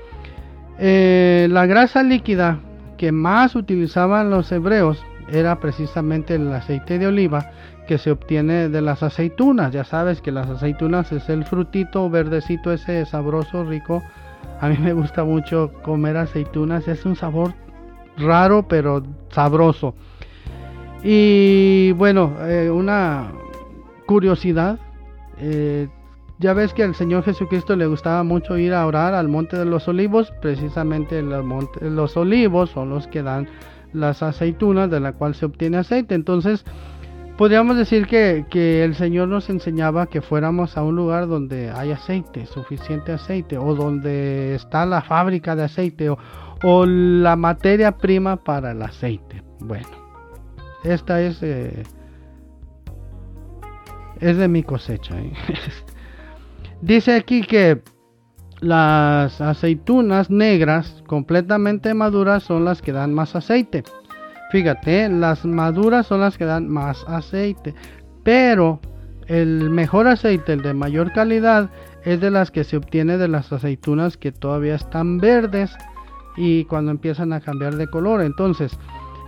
eh, 0.78 1.46
la 1.50 1.66
grasa 1.66 2.02
líquida 2.02 2.60
que 2.96 3.12
más 3.12 3.54
utilizaban 3.54 4.30
los 4.30 4.50
hebreos 4.52 5.04
era 5.30 5.60
precisamente 5.60 6.34
el 6.34 6.52
aceite 6.52 6.98
de 6.98 7.06
oliva 7.06 7.50
que 7.86 7.98
se 7.98 8.10
obtiene 8.10 8.68
de 8.68 8.80
las 8.80 9.02
aceitunas. 9.02 9.72
Ya 9.72 9.84
sabes 9.84 10.20
que 10.20 10.32
las 10.32 10.48
aceitunas 10.48 11.12
es 11.12 11.28
el 11.28 11.44
frutito 11.44 12.08
verdecito 12.10 12.72
ese 12.72 13.04
sabroso, 13.06 13.64
rico. 13.64 14.02
A 14.60 14.68
mí 14.68 14.76
me 14.78 14.92
gusta 14.92 15.24
mucho 15.24 15.72
comer 15.82 16.16
aceitunas, 16.16 16.86
es 16.88 17.04
un 17.04 17.16
sabor 17.16 17.54
raro 18.16 18.66
pero 18.68 19.02
sabroso. 19.30 19.94
Y 21.02 21.92
bueno, 21.92 22.34
eh, 22.40 22.70
una 22.70 23.32
curiosidad. 24.06 24.78
Eh, 25.38 25.88
ya 26.38 26.54
ves 26.54 26.74
que 26.74 26.82
al 26.82 26.94
Señor 26.94 27.24
Jesucristo 27.24 27.76
le 27.76 27.86
gustaba 27.86 28.22
mucho 28.24 28.58
ir 28.58 28.74
a 28.74 28.86
orar 28.86 29.14
al 29.14 29.28
Monte 29.28 29.56
de 29.56 29.64
los 29.64 29.86
Olivos. 29.88 30.32
Precisamente 30.40 31.22
los, 31.22 31.44
los 31.80 32.16
olivos 32.16 32.70
son 32.70 32.90
los 32.90 33.06
que 33.06 33.22
dan 33.22 33.48
las 33.92 34.22
aceitunas 34.22 34.90
de 34.90 35.00
la 35.00 35.12
cual 35.12 35.34
se 35.34 35.46
obtiene 35.46 35.78
aceite. 35.78 36.14
Entonces, 36.14 36.64
podríamos 37.36 37.76
decir 37.76 38.06
que, 38.06 38.84
el 38.84 38.94
Señor 38.94 39.28
nos 39.28 39.50
enseñaba 39.50 40.06
que 40.06 40.20
fuéramos 40.20 40.76
a 40.76 40.82
un 40.82 40.96
lugar 40.96 41.26
donde 41.28 41.70
hay 41.70 41.92
aceite, 41.92 42.46
suficiente 42.46 43.12
aceite, 43.12 43.58
o 43.58 43.74
donde 43.74 44.54
está 44.54 44.86
la 44.86 45.02
fábrica 45.02 45.56
de 45.56 45.64
aceite, 45.64 46.10
o, 46.10 46.86
la 46.86 47.36
materia 47.36 47.98
prima 47.98 48.36
para 48.36 48.70
el 48.70 48.82
aceite. 48.82 49.42
Bueno, 49.58 49.88
esta 50.84 51.20
es, 51.20 51.42
eh, 51.42 51.82
es 54.20 54.36
de 54.36 54.48
mi 54.48 54.62
cosecha. 54.62 55.18
¿eh? 55.20 55.32
Dice 56.82 57.14
aquí 57.14 57.42
que 57.42 57.82
las 58.60 59.40
aceitunas 59.40 60.30
negras 60.30 61.02
completamente 61.06 61.94
maduras 61.94 62.44
son 62.44 62.64
las 62.64 62.82
que 62.82 62.92
dan 62.92 63.12
más 63.12 63.34
aceite. 63.34 63.82
Fíjate, 64.50 65.08
las 65.08 65.44
maduras 65.44 66.06
son 66.06 66.20
las 66.20 66.36
que 66.36 66.44
dan 66.44 66.68
más 66.68 67.04
aceite. 67.08 67.74
Pero 68.22 68.80
el 69.26 69.70
mejor 69.70 70.06
aceite, 70.06 70.52
el 70.52 70.62
de 70.62 70.74
mayor 70.74 71.12
calidad, 71.12 71.70
es 72.04 72.20
de 72.20 72.30
las 72.30 72.50
que 72.50 72.64
se 72.64 72.76
obtiene 72.76 73.16
de 73.16 73.28
las 73.28 73.52
aceitunas 73.52 74.16
que 74.16 74.32
todavía 74.32 74.74
están 74.74 75.18
verdes 75.18 75.74
y 76.36 76.64
cuando 76.64 76.90
empiezan 76.90 77.32
a 77.32 77.40
cambiar 77.40 77.76
de 77.76 77.86
color. 77.86 78.22
Entonces, 78.22 78.78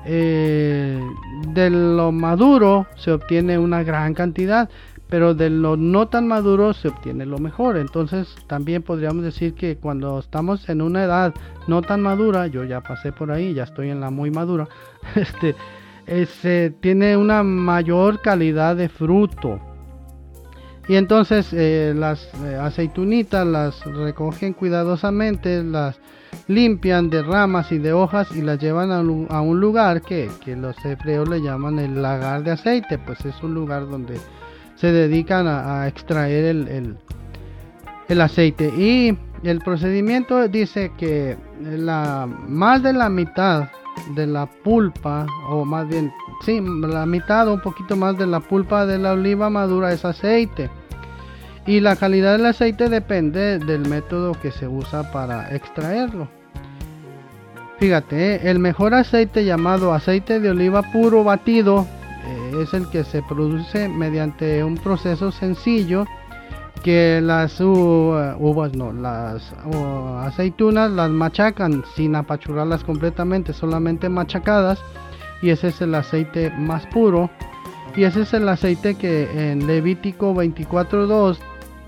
eh, 0.07 1.01
de 1.49 1.71
lo 1.71 2.13
maduro 2.13 2.87
se 2.97 3.13
obtiene 3.13 3.59
una 3.59 3.83
gran 3.83 4.15
cantidad 4.15 4.69
pero 5.15 5.33
de 5.33 5.51
lo 5.51 5.77
no 5.77 6.09
tan 6.09 6.27
maduro 6.27 6.73
se 6.73 6.89
obtiene 6.89 7.25
lo 7.25 7.39
mejor. 7.39 7.77
Entonces 7.77 8.35
también 8.49 8.83
podríamos 8.83 9.23
decir 9.23 9.55
que 9.55 9.77
cuando 9.77 10.19
estamos 10.19 10.69
en 10.69 10.83
una 10.83 11.05
edad 11.05 11.35
no 11.67 11.83
tan 11.83 12.03
madura, 12.03 12.47
yo 12.47 12.65
ya 12.65 12.81
pasé 12.81 13.13
por 13.13 13.31
ahí, 13.31 13.55
ya 13.55 13.63
estoy 13.63 13.91
en 13.91 14.01
la 14.01 14.11
muy 14.11 14.31
madura, 14.33 14.67
este, 15.15 15.55
se 16.27 16.75
tiene 16.81 17.17
una 17.17 17.43
mayor 17.43 18.23
calidad 18.23 18.75
de 18.77 18.89
fruto. 18.89 19.61
Y 20.89 20.97
entonces 20.97 21.53
eh, 21.53 21.95
las 21.97 22.29
eh, 22.45 22.57
aceitunitas 22.57 23.47
las 23.47 23.85
recogen 23.85 24.53
cuidadosamente, 24.53 25.63
las 25.63 25.99
limpian 26.49 27.11
de 27.11 27.23
ramas 27.23 27.73
y 27.73 27.79
de 27.79 27.93
hojas 27.93 28.29
y 28.35 28.43
las 28.43 28.59
llevan 28.59 28.93
a, 28.93 29.41
un 29.41 29.61
lugar 29.61 30.03
que, 30.03 30.31
los 30.57 30.77
hebreos 30.85 31.29
le 31.29 31.41
llaman 31.41 31.79
el 31.79 32.01
lagar 32.01 32.43
de 32.43 32.53
aceite, 32.53 32.99
pues 32.99 33.25
es 33.25 33.43
un 33.43 33.55
lugar 33.55 33.89
donde 33.89 34.19
se 34.77 34.93
dedican 34.93 35.47
a, 35.47 35.87
extraer 35.89 36.45
el, 36.45 36.97
el, 38.09 38.21
aceite. 38.21 38.73
Y 38.77 39.17
el 39.43 39.61
procedimiento 39.61 40.47
dice 40.49 40.93
que 40.97 41.37
la, 41.61 42.27
más 42.49 42.83
de 42.83 42.93
la 42.93 43.09
mitad 43.09 43.69
de 44.15 44.27
la 44.27 44.47
pulpa, 44.47 45.27
o 45.49 45.65
más 45.65 45.89
bien, 45.89 46.13
sí, 46.45 46.61
la 46.61 47.07
mitad 47.07 47.49
o 47.49 47.55
un 47.55 47.61
poquito 47.61 47.97
más 47.97 48.19
de 48.19 48.27
la 48.27 48.41
pulpa 48.41 48.87
de 48.87 48.99
la 48.99 49.13
oliva 49.13 49.51
madura 49.51 49.93
es 49.93 50.05
aceite. 50.05 50.71
Y 51.67 51.81
la 51.81 51.97
calidad 51.97 52.37
del 52.37 52.47
aceite 52.47 52.89
depende 52.89 53.59
del 53.59 53.89
método 53.89 54.33
que 54.35 54.51
se 54.51 54.69
usa 54.69 55.11
para 55.11 55.55
extraerlo. 55.55 56.29
Fíjate, 57.79 58.35
¿eh? 58.35 58.41
el 58.45 58.59
mejor 58.59 58.95
aceite 58.95 59.45
llamado 59.45 59.93
aceite 59.93 60.41
de 60.41 60.51
oliva 60.51 60.83
puro 60.93 61.25
batido 61.25 61.87
eh, 62.27 62.63
es 62.63 62.73
el 62.73 62.89
que 62.89 63.03
se 63.05 63.23
produce 63.23 63.89
mediante 63.89 64.63
un 64.63 64.77
proceso 64.77 65.33
sencillo 65.33 66.07
que 66.85 67.21
las 67.23 67.61
uvas 67.61 68.77
no, 68.77 68.93
las 68.93 69.55
aceitunas 70.27 70.91
las 70.91 71.09
machacan 71.09 71.83
sin 71.97 72.15
apachurrarlas 72.15 72.85
completamente, 72.85 73.55
solamente 73.55 74.11
machacadas 74.11 74.79
y 75.41 75.49
ese 75.49 75.69
es 75.69 75.81
el 75.81 75.95
aceite 75.95 76.51
más 76.51 76.87
puro 76.87 77.31
y 77.97 78.05
ese 78.05 78.23
es 78.23 78.35
el 78.35 78.49
aceite 78.49 78.97
que 78.97 79.51
en 79.51 79.67
Levítico 79.67 80.35
24:2 80.35 81.39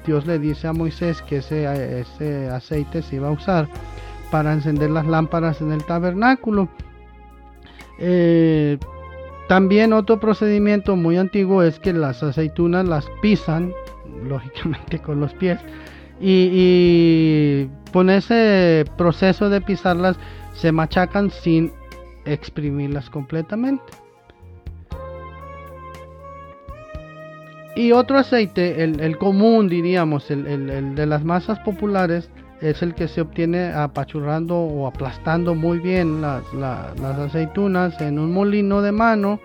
Dios 0.07 0.27
le 0.27 0.39
dice 0.39 0.69
a 0.69 0.73
Moisés 0.73 1.21
que 1.23 1.39
ese, 1.39 2.01
ese 2.01 2.49
aceite 2.49 3.03
se 3.03 3.17
iba 3.17 3.29
a 3.29 3.33
usar 3.33 3.69
para 4.31 4.53
encender 4.53 4.91
las 4.91 5.07
lámparas 5.07 5.61
en 5.61 5.73
el 5.73 5.85
tabernáculo. 5.85 6.69
Eh, 7.99 8.79
también 9.49 9.93
otro 9.93 10.19
procedimiento 10.19 10.97
muy 10.97 11.17
antiguo 11.17 11.63
es 11.63 11.79
que 11.79 11.93
las 11.93 12.23
aceitunas 12.23 12.87
las 12.87 13.07
pisan 13.23 13.73
lógicamente 14.25 14.99
con 15.01 15.21
los 15.21 15.35
pies. 15.35 15.59
Y, 16.21 17.69
con 17.93 18.11
ese 18.11 18.85
proceso 18.97 19.49
de 19.51 19.61
pisarlas 19.61 20.17
se 20.55 20.73
machacan 20.73 21.31
sin 21.31 21.73
exprimirlas 22.25 23.11
completamente. 23.11 23.85
Y 27.77 27.93
otro 27.93 28.17
aceite, 28.17 28.83
el, 28.83 29.19
común 29.19 29.69
diríamos, 29.69 30.31
el, 30.31 30.95
de 30.95 31.07
las 31.07 31.25
masas 31.25 31.59
populares, 31.59 32.31
es 32.63 32.83
el 32.83 32.95
que 32.95 33.07
se 33.07 33.21
obtiene 33.21 33.67
apachurrando 33.67 34.57
o 34.57 34.87
aplastando 34.87 35.55
muy 35.55 35.79
bien 35.79 36.23
las, 36.23 36.43
aceitunas 37.21 38.01
en 38.01 38.19
un 38.19 38.33
molino 38.33 38.81
de 38.81 38.93
mano. 38.93 39.41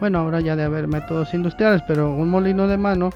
Bueno, 0.00 0.18
ahora 0.18 0.40
ya 0.40 0.54
de 0.54 0.64
haber 0.64 0.86
métodos 0.86 1.32
industriales, 1.32 1.80
pero 1.88 2.14
un 2.14 2.28
molino 2.28 2.68
de 2.68 2.76
mano 2.76 3.08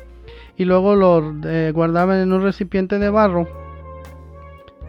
y 0.56 0.64
luego 0.64 0.94
lo 0.96 1.34
eh, 1.44 1.70
guardaban 1.74 2.20
en 2.20 2.32
un 2.32 2.42
recipiente 2.42 2.98
de 2.98 3.10
barro 3.10 3.46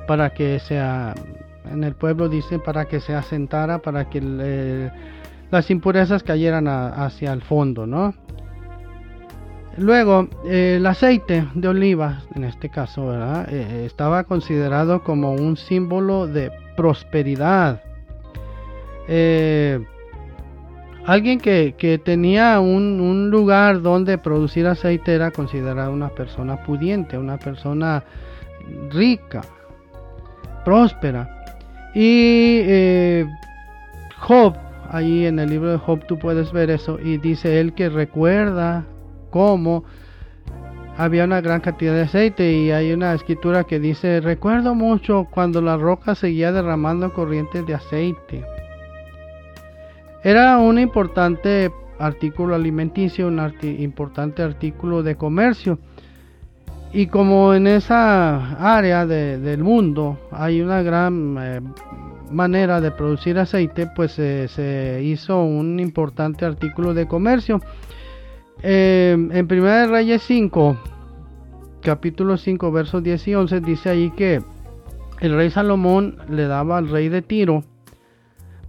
para 0.07 0.29
que 0.29 0.59
sea 0.59 1.13
en 1.69 1.83
el 1.83 1.93
pueblo 1.93 2.29
dice 2.29 2.59
para 2.59 2.85
que 2.85 3.01
se 3.01 3.13
asentara 3.13 3.79
para 3.79 4.09
que 4.09 4.89
las 5.51 5.69
impurezas 5.69 6.23
cayeran 6.23 6.69
hacia 6.69 7.33
el 7.33 7.41
fondo 7.41 7.85
no 7.85 8.13
luego 9.77 10.27
el 10.45 10.85
aceite 10.85 11.47
de 11.53 11.67
oliva 11.67 12.23
en 12.35 12.43
este 12.43 12.69
caso 12.69 13.07
¿verdad? 13.07 13.47
Eh, 13.51 13.85
estaba 13.85 14.23
considerado 14.23 15.03
como 15.03 15.33
un 15.33 15.57
símbolo 15.57 16.27
de 16.27 16.51
prosperidad 16.75 17.81
eh, 19.07 19.79
Alguien 21.07 21.39
que, 21.39 22.01
tenía 22.03 22.59
un, 22.59 23.29
lugar 23.29 23.81
donde 23.81 24.17
producir 24.17 24.67
aceite 24.67 25.13
era 25.13 25.31
considerado 25.31 25.93
una 25.93 26.09
persona 26.09 26.61
pudiente, 26.63 27.17
una 27.17 27.37
persona 27.37 28.03
rica, 28.89 29.41
próspera. 30.65 31.45
Y 31.95 32.59
eh, 32.61 33.25
Job, 34.17 34.57
ahí 34.89 35.25
en 35.25 35.39
el 35.39 35.49
libro 35.49 35.71
de 35.71 35.77
Job 35.77 36.05
tú 36.05 36.19
puedes 36.19 36.51
ver 36.51 36.69
eso, 36.71 36.99
y 36.99 37.17
dice 37.19 37.61
él 37.61 37.73
que 37.73 37.87
recuerda 37.87 38.83
cómo 39.37 39.83
había 40.97 41.25
una 41.25 41.41
gran 41.41 41.61
cantidad 41.61 41.93
de 41.93 42.01
aceite 42.01 42.51
y 42.51 42.71
hay 42.71 42.91
una 42.91 43.13
escritura 43.13 43.65
que 43.65 43.79
dice, 43.79 44.19
recuerdo 44.19 44.73
mucho 44.73 45.27
cuando 45.29 45.61
la 45.61 45.77
roca 45.77 46.15
seguía 46.15 46.51
derramando 46.51 47.13
corrientes 47.13 47.63
de 47.67 47.75
aceite. 47.75 48.43
Era 50.23 50.57
un 50.57 50.79
importante 50.79 51.71
artículo 51.99 52.55
alimenticio, 52.55 53.27
un 53.27 53.39
importante 53.61 54.41
artículo 54.41 55.03
de 55.03 55.15
comercio. 55.15 55.77
Y 56.91 57.05
como 57.05 57.53
en 57.53 57.67
esa 57.67 58.75
área 58.75 59.05
del 59.05 59.63
mundo 59.63 60.17
hay 60.31 60.61
una 60.61 60.81
gran 60.81 61.37
eh, 61.39 61.61
manera 62.31 62.81
de 62.81 62.89
producir 62.89 63.37
aceite, 63.37 63.87
pues 63.95 64.13
se 64.13 64.99
hizo 65.03 65.43
un 65.43 65.79
importante 65.79 66.43
artículo 66.43 66.95
de 66.95 67.07
comercio. 67.07 67.61
Eh, 68.63 69.11
en 69.13 69.47
1 69.51 69.87
Reyes 69.87 70.23
5, 70.23 70.77
capítulo 71.81 72.37
5, 72.37 72.71
versos 72.71 73.03
10 73.03 73.27
y 73.27 73.35
11, 73.35 73.61
dice 73.61 73.89
ahí 73.89 74.11
que 74.11 74.41
el 75.19 75.35
rey 75.35 75.49
Salomón 75.49 76.17
le 76.29 76.47
daba 76.47 76.77
al 76.77 76.89
rey 76.89 77.09
de 77.09 77.21
Tiro 77.21 77.63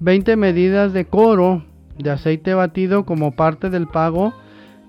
20 0.00 0.36
medidas 0.36 0.92
de 0.92 1.06
coro 1.06 1.64
de 1.98 2.10
aceite 2.10 2.54
batido 2.54 3.04
como 3.04 3.32
parte 3.32 3.68
del 3.70 3.88
pago 3.88 4.32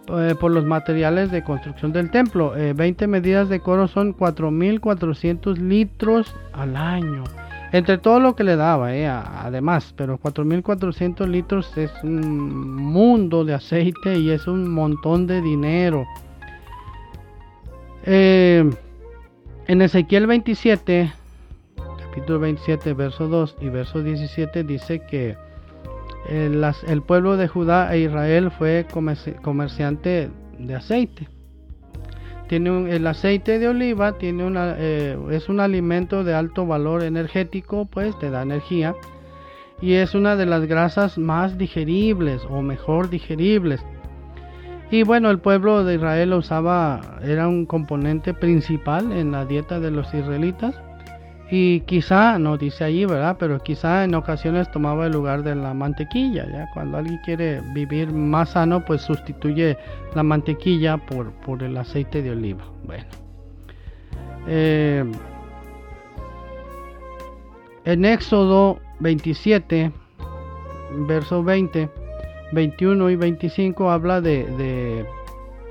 eh, 0.07 0.35
por 0.39 0.51
los 0.51 0.65
materiales 0.65 1.31
de 1.31 1.43
construcción 1.43 1.91
del 1.91 2.11
templo. 2.11 2.51
20 2.51 3.03
eh, 3.03 3.07
medidas 3.07 3.49
de 3.49 3.59
coro 3.59 3.87
son 3.87 4.15
4.400 4.15 5.57
litros 5.57 6.35
al 6.53 6.75
año. 6.75 7.23
Entre 7.71 7.97
todo 7.97 8.19
lo 8.19 8.35
que 8.35 8.43
le 8.43 8.55
daba, 8.55 8.95
eh, 8.95 9.07
además, 9.07 9.93
pero 9.95 10.19
4.400 10.19 11.27
litros 11.27 11.77
es 11.77 11.91
un 12.03 12.75
mundo 12.75 13.45
de 13.45 13.53
aceite 13.53 14.17
y 14.17 14.31
es 14.31 14.47
un 14.47 14.69
montón 14.69 15.27
de 15.27 15.41
dinero. 15.41 16.05
en 18.05 18.73
Ezequiel 19.67 20.25
27 20.25 21.13
capítulo 22.09 22.39
27, 22.39 22.93
verso 22.93 23.27
2 23.27 23.57
y 23.61 23.69
verso 23.69 24.01
17 24.01 24.63
dice 24.63 24.99
que 24.99 25.37
el, 26.27 26.63
eh, 26.63 26.71
el 26.87 27.01
pueblo 27.01 27.37
de 27.37 27.47
Judá 27.47 27.93
e 27.93 27.99
Israel 27.99 28.51
fue 28.51 28.87
comerciante 29.41 30.29
de 30.57 30.75
aceite. 30.75 31.27
Tiene 32.49 32.95
el 32.95 33.05
aceite 33.05 33.59
de 33.59 33.67
oliva 33.67 34.13
tiene 34.13 34.43
una, 34.43 34.73
eh, 34.75 35.15
es 35.29 35.49
un 35.49 35.59
alimento 35.59 36.23
de 36.23 36.33
alto 36.33 36.65
valor 36.65 37.03
energético, 37.03 37.85
pues 37.85 38.17
te 38.17 38.31
da 38.31 38.41
energía 38.41 38.95
y 39.81 39.93
es 39.93 40.15
una 40.15 40.35
de 40.35 40.47
las 40.47 40.65
grasas 40.65 41.19
más 41.19 41.59
digeribles 41.59 42.41
o 42.49 42.63
mejor 42.63 43.11
digeribles. 43.11 43.85
Y 44.89 45.03
bueno, 45.03 45.29
el 45.29 45.37
pueblo 45.37 45.83
de 45.83 45.95
Israel 45.95 46.33
usaba, 46.33 47.19
era 47.21 47.47
un 47.47 47.67
componente 47.67 48.33
principal 48.33 49.11
en 49.11 49.31
la 49.31 49.45
dieta 49.45 49.79
de 49.79 49.91
los 49.91 50.11
israelitas. 50.11 50.75
Y 51.51 51.81
quizá, 51.81 52.37
no 52.37 52.57
dice 52.57 52.83
allí, 52.83 53.05
¿verdad? 53.05 53.37
Pero 53.39 53.59
quizá 53.59 54.03
en 54.03 54.13
ocasiones 54.13 54.69
tomaba 54.71 55.07
el 55.07 55.13
lugar 55.13 55.41
de 55.41 55.55
la 55.55 55.73
mantequilla, 55.73 56.45
¿ya? 56.47 56.69
Cuando 56.73 56.97
alguien 56.97 57.19
quiere 57.25 57.61
vivir 57.73 58.11
más 58.11 58.51
sano, 58.51 58.85
pues 58.85 59.01
sustituye 59.01 59.75
la 60.13 60.21
mantequilla 60.21 60.97
por, 60.97 61.31
por 61.31 61.63
el 61.63 61.75
aceite 61.77 62.21
de 62.21 62.31
oliva. 62.31 62.63
Bueno. 62.85 63.05
Eh, 64.47 65.03
en 67.85 68.05
Éxodo 68.05 68.79
27, 68.99 69.91
verso 71.07 71.43
20, 71.43 71.89
21 72.51 73.09
y 73.09 73.15
25 73.15 73.89
habla 73.89 74.21
de, 74.21 74.45
de 74.57 75.05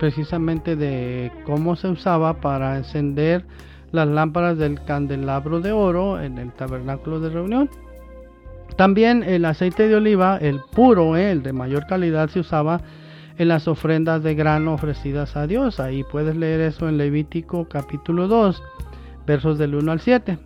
precisamente 0.00 0.74
de 0.74 1.30
cómo 1.44 1.76
se 1.76 1.88
usaba 1.88 2.40
para 2.40 2.76
encender 2.76 3.44
las 3.92 4.08
lámparas 4.08 4.58
del 4.58 4.82
candelabro 4.84 5.60
de 5.60 5.72
oro 5.72 6.20
en 6.20 6.38
el 6.38 6.52
tabernáculo 6.52 7.20
de 7.20 7.30
reunión. 7.30 7.70
También 8.76 9.22
el 9.22 9.44
aceite 9.44 9.88
de 9.88 9.96
oliva, 9.96 10.38
el 10.38 10.60
puro, 10.60 11.16
eh, 11.16 11.32
el 11.32 11.42
de 11.42 11.52
mayor 11.52 11.86
calidad, 11.86 12.28
se 12.28 12.40
usaba 12.40 12.80
en 13.38 13.48
las 13.48 13.68
ofrendas 13.68 14.22
de 14.22 14.34
grano 14.34 14.74
ofrecidas 14.74 15.36
a 15.36 15.46
Dios. 15.46 15.80
Ahí 15.80 16.04
puedes 16.04 16.36
leer 16.36 16.60
eso 16.60 16.88
en 16.88 16.98
Levítico 16.98 17.68
capítulo 17.68 18.28
2, 18.28 18.62
versos 19.26 19.58
del 19.58 19.74
1 19.74 19.92
al 19.92 20.00
7. 20.00 20.38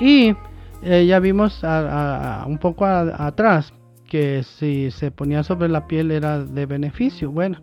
Y 0.00 0.34
eh, 0.82 1.06
ya 1.06 1.18
vimos 1.18 1.62
un 2.46 2.58
poco 2.58 2.84
atrás 2.86 3.72
que 4.08 4.42
si 4.42 4.90
se 4.90 5.10
ponía 5.10 5.42
sobre 5.42 5.68
la 5.68 5.86
piel 5.86 6.10
era 6.10 6.40
de 6.44 6.66
beneficio. 6.66 7.30
Bueno, 7.30 7.60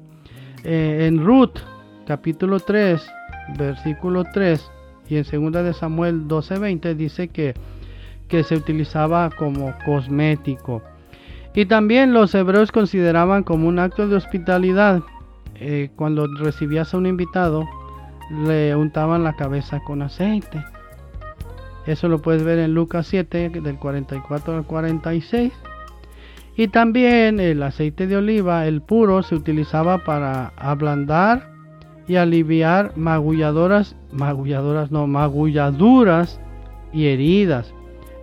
eh, 0.63 1.07
en 1.07 1.23
Ruth 1.23 1.57
capítulo 2.05 2.59
3, 2.59 3.05
versículo 3.57 4.23
3 4.33 4.71
y 5.07 5.17
en 5.17 5.51
2 5.51 5.63
de 5.63 5.73
Samuel 5.73 6.27
12:20 6.27 6.95
dice 6.95 7.27
que, 7.27 7.53
que 8.27 8.43
se 8.43 8.55
utilizaba 8.55 9.29
como 9.29 9.73
cosmético. 9.85 10.81
Y 11.53 11.65
también 11.65 12.13
los 12.13 12.35
hebreos 12.35 12.71
consideraban 12.71 13.43
como 13.43 13.67
un 13.67 13.79
acto 13.79 14.07
de 14.07 14.15
hospitalidad. 14.15 15.01
Eh, 15.55 15.89
cuando 15.95 16.27
recibías 16.39 16.93
a 16.93 16.97
un 16.97 17.05
invitado, 17.05 17.65
le 18.45 18.75
untaban 18.75 19.23
la 19.23 19.35
cabeza 19.35 19.79
con 19.79 20.01
aceite. 20.01 20.63
Eso 21.85 22.09
lo 22.09 22.21
puedes 22.21 22.43
ver 22.43 22.59
en 22.59 22.73
Lucas 22.73 23.07
7 23.07 23.49
del 23.49 23.77
44 23.77 24.57
al 24.57 24.65
46. 24.65 25.53
Y 26.57 26.67
también 26.69 27.39
el 27.39 27.61
aceite 27.63 28.07
de 28.07 28.17
oliva, 28.17 28.65
el 28.65 28.81
puro, 28.81 29.23
se 29.23 29.35
utilizaba 29.35 29.99
para 29.99 30.51
ablandar 30.57 31.54
y 32.07 32.15
aliviar 32.17 32.93
magulladoras, 32.95 33.95
magulladoras 34.11 34.91
no, 34.91 35.07
magulladuras 35.07 36.39
y 36.93 37.07
heridas. 37.07 37.73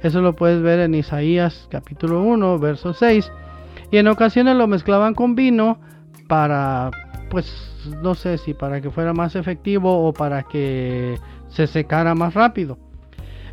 Eso 0.02 0.20
lo 0.20 0.34
puedes 0.34 0.62
ver 0.62 0.80
en 0.80 0.94
Isaías 0.94 1.68
capítulo 1.70 2.22
1, 2.22 2.58
verso 2.58 2.92
6. 2.92 3.30
Y 3.90 3.98
en 3.98 4.08
ocasiones 4.08 4.56
lo 4.56 4.66
mezclaban 4.66 5.14
con 5.14 5.34
vino 5.34 5.78
para, 6.28 6.90
pues, 7.30 7.46
no 8.02 8.14
sé 8.14 8.38
si 8.38 8.54
para 8.54 8.80
que 8.80 8.90
fuera 8.90 9.12
más 9.12 9.36
efectivo 9.36 10.06
o 10.06 10.12
para 10.12 10.44
que 10.44 11.18
se 11.48 11.66
secara 11.66 12.14
más 12.14 12.34
rápido. 12.34 12.78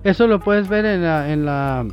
Eso 0.03 0.27
lo 0.27 0.39
puedes 0.39 0.69
ver 0.69 0.85
en 0.85 1.03
la, 1.03 1.31
en 1.31 1.45
la 1.45 1.85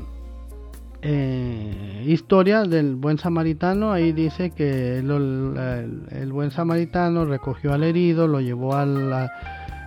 eh, 1.09 2.05
historia 2.05 2.65
del 2.65 2.97
buen 2.97 3.17
samaritano. 3.17 3.93
Ahí 3.93 4.11
dice 4.11 4.51
que 4.51 4.99
el, 4.99 6.33
buen 6.33 6.51
samaritano 6.51 7.25
recogió 7.25 7.73
al 7.73 7.85
herido, 7.85 8.27
lo 8.27 8.41
llevó 8.41 8.75
a 8.75 8.85
la, 8.85 9.31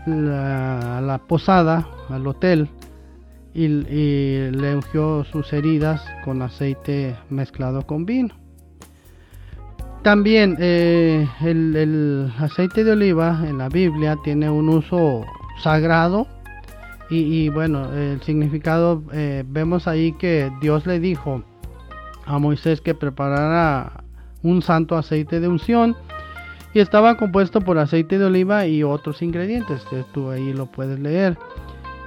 a 0.08 1.02
la 1.02 1.18
posada, 1.28 1.86
al 2.10 2.26
hotel, 2.26 2.70
y, 3.54 3.68
le 3.68 4.76
ungió 4.76 5.26
sus 5.26 5.52
heridas 5.52 6.02
con 6.24 6.42
aceite 6.42 7.18
mezclado 7.30 7.86
con 7.86 8.06
vino. 8.06 8.34
También 10.02 10.56
eh, 10.60 11.28
el, 11.42 12.32
aceite 12.40 12.86
de 12.86 12.92
oliva 12.92 13.44
en 13.46 13.58
la 13.58 13.68
Biblia 13.68 14.16
tiene 14.24 14.50
un 14.50 14.70
uso 14.70 15.26
sagrado 15.62 16.28
y, 17.10 17.50
bueno, 17.50 17.92
el 17.94 18.22
significado 18.22 19.04
eh, 19.12 19.44
vemos 19.48 19.88
ahí 19.88 20.12
que 20.14 20.52
Dios 20.62 20.86
le 20.86 21.00
dijo 21.00 21.44
a 22.26 22.38
Moisés 22.38 22.82
que 22.82 22.94
preparara 22.94 24.04
un 24.44 24.62
santo 24.62 24.96
aceite 24.96 25.40
de 25.40 25.48
unción 25.48 25.96
y 26.74 26.80
estaba 26.80 27.18
compuesto 27.18 27.62
por 27.62 27.80
aceite 27.80 28.20
de 28.20 28.26
oliva 28.26 28.68
y 28.68 28.84
otros 28.84 29.22
ingredientes. 29.22 29.84
Tú 30.14 30.30
ahí 30.30 30.54
lo 30.54 30.68
puedes 30.68 31.00
leer. 31.00 31.38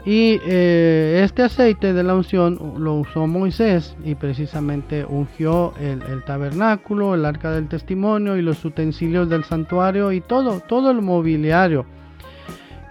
Y 0.04 0.40
eh, 0.44 1.20
este 1.24 1.42
aceite 1.42 1.92
de 1.92 2.02
la 2.02 2.14
unción 2.14 2.58
lo 2.78 2.94
usó 2.94 3.28
Moisés 3.28 3.96
y 4.04 4.16
precisamente 4.16 5.04
ungió 5.04 5.74
el, 5.80 6.24
tabernáculo, 6.24 7.14
el 7.14 7.24
arca 7.24 7.52
del 7.52 7.68
testimonio 7.68 8.36
y 8.36 8.42
los 8.42 8.64
utensilios 8.64 9.28
del 9.28 9.44
santuario 9.44 10.10
y 10.10 10.20
todo, 10.20 10.60
todo 10.60 10.90
el 10.90 11.02
mobiliario. 11.02 11.86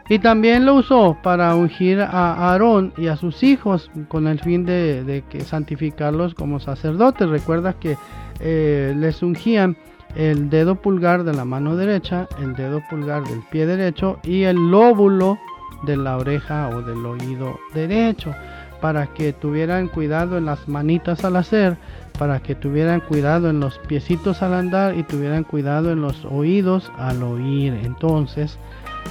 Y 0.10 0.20
también 0.20 0.66
lo 0.66 0.76
usó 0.76 1.18
para 1.24 1.56
ungir 1.56 2.02
a 2.02 2.52
Aarón 2.52 2.94
y 2.98 3.08
a 3.08 3.16
sus 3.16 3.44
hijos 3.44 3.90
con 4.08 4.28
el 4.28 4.40
fin 4.40 4.66
de, 4.66 5.24
que 5.30 5.42
santificarlos 5.42 6.34
como 6.34 6.60
sacerdotes. 6.60 7.30
Recuerda 7.30 7.74
que 7.74 7.98
eh, 8.40 8.94
les 8.98 9.24
ungían 9.24 9.78
el 10.16 10.50
dedo 10.50 10.76
pulgar 10.76 11.24
de 11.24 11.34
la 11.34 11.46
mano 11.46 11.76
derecha, 11.76 12.28
el 12.42 12.56
dedo 12.56 12.82
pulgar 12.90 13.24
del 13.24 13.42
pie 13.50 13.66
derecho 13.66 14.20
y 14.24 14.44
el 14.44 14.58
lóbulo 14.70 15.38
de 15.84 15.98
la 15.98 16.18
oreja 16.18 16.70
o 16.70 16.82
del 16.82 17.06
oído 17.06 17.58
derecho 17.74 18.36
para 18.82 19.08
que 19.08 19.32
tuvieran 19.32 19.88
cuidado 19.88 20.38
en 20.38 20.46
las 20.46 20.68
manitas 20.68 21.24
al 21.24 21.36
hacer, 21.36 21.78
para 22.18 22.40
que 22.40 22.56
tuvieran 22.56 23.00
cuidado 23.00 23.50
en 23.50 23.60
los 23.60 23.78
piecitos 23.78 24.42
al 24.42 24.56
andar 24.56 24.98
y 24.98 25.04
tuvieran 25.04 25.44
cuidado 25.44 25.92
en 25.92 26.02
los 26.02 26.26
oídos 26.26 26.92
al 26.98 27.22
oír. 27.24 27.74
Entonces, 27.84 28.58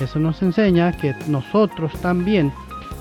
eso 0.04 0.18
nos 0.18 0.42
enseña 0.42 0.92
que 0.92 1.14
nosotros 1.28 1.92
también 2.00 2.52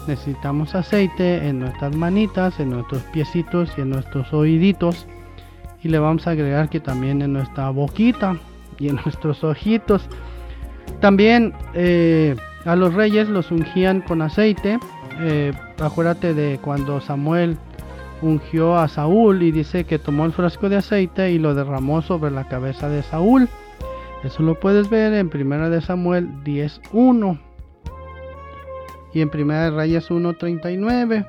necesitamos 0.07 0.75
aceite 0.75 1.47
en 1.47 1.59
nuestras 1.59 1.95
manitas, 1.95 2.59
en 2.59 2.71
nuestros 2.71 3.03
piecitos 3.03 3.71
y 3.77 3.81
en 3.81 3.91
nuestros 3.91 4.33
oíditos. 4.33 5.07
Y 5.81 5.89
le 5.89 5.99
vamos 5.99 6.27
a 6.27 6.31
agregar 6.31 6.69
que 6.69 6.79
también 6.79 7.21
en 7.21 7.33
nuestra 7.33 7.69
boquita 7.69 8.37
y 8.79 8.89
en 8.89 8.95
nuestros 9.05 9.43
ojitos. 9.43 10.07
También 10.99 11.53
eh, 11.73 12.35
a 12.65 12.75
los 12.75 12.93
reyes 12.93 13.29
los 13.29 13.51
ungían 13.51 14.01
con 14.01 14.21
aceite. 14.21 14.79
Eh, 15.21 15.53
acuérdate 15.79 16.33
de 16.33 16.59
cuando 16.61 16.99
Samuel 17.01 17.57
ungió 18.21 18.77
a 18.77 18.87
Saúl 18.87 19.43
y 19.43 19.51
dice 19.51 19.85
que 19.85 19.99
tomó 19.99 20.25
el 20.25 20.33
frasco 20.33 20.67
de 20.69 20.77
aceite 20.77 21.31
y 21.31 21.39
lo 21.39 21.55
derramó 21.55 22.01
sobre 22.01 22.31
la 22.31 22.47
cabeza 22.47 22.89
de 22.89 23.03
Saúl. 23.03 23.47
Eso 24.23 24.43
lo 24.43 24.59
puedes 24.59 24.89
ver 24.89 25.13
en 25.13 25.29
Primera 25.29 25.69
de 25.69 25.81
Samuel 25.81 26.29
10.1 26.43 27.39
y 29.13 29.21
en 29.21 29.29
Primera 29.29 29.63
de 29.63 29.71
Reyes 29.71 30.09
1.39. 30.09 31.25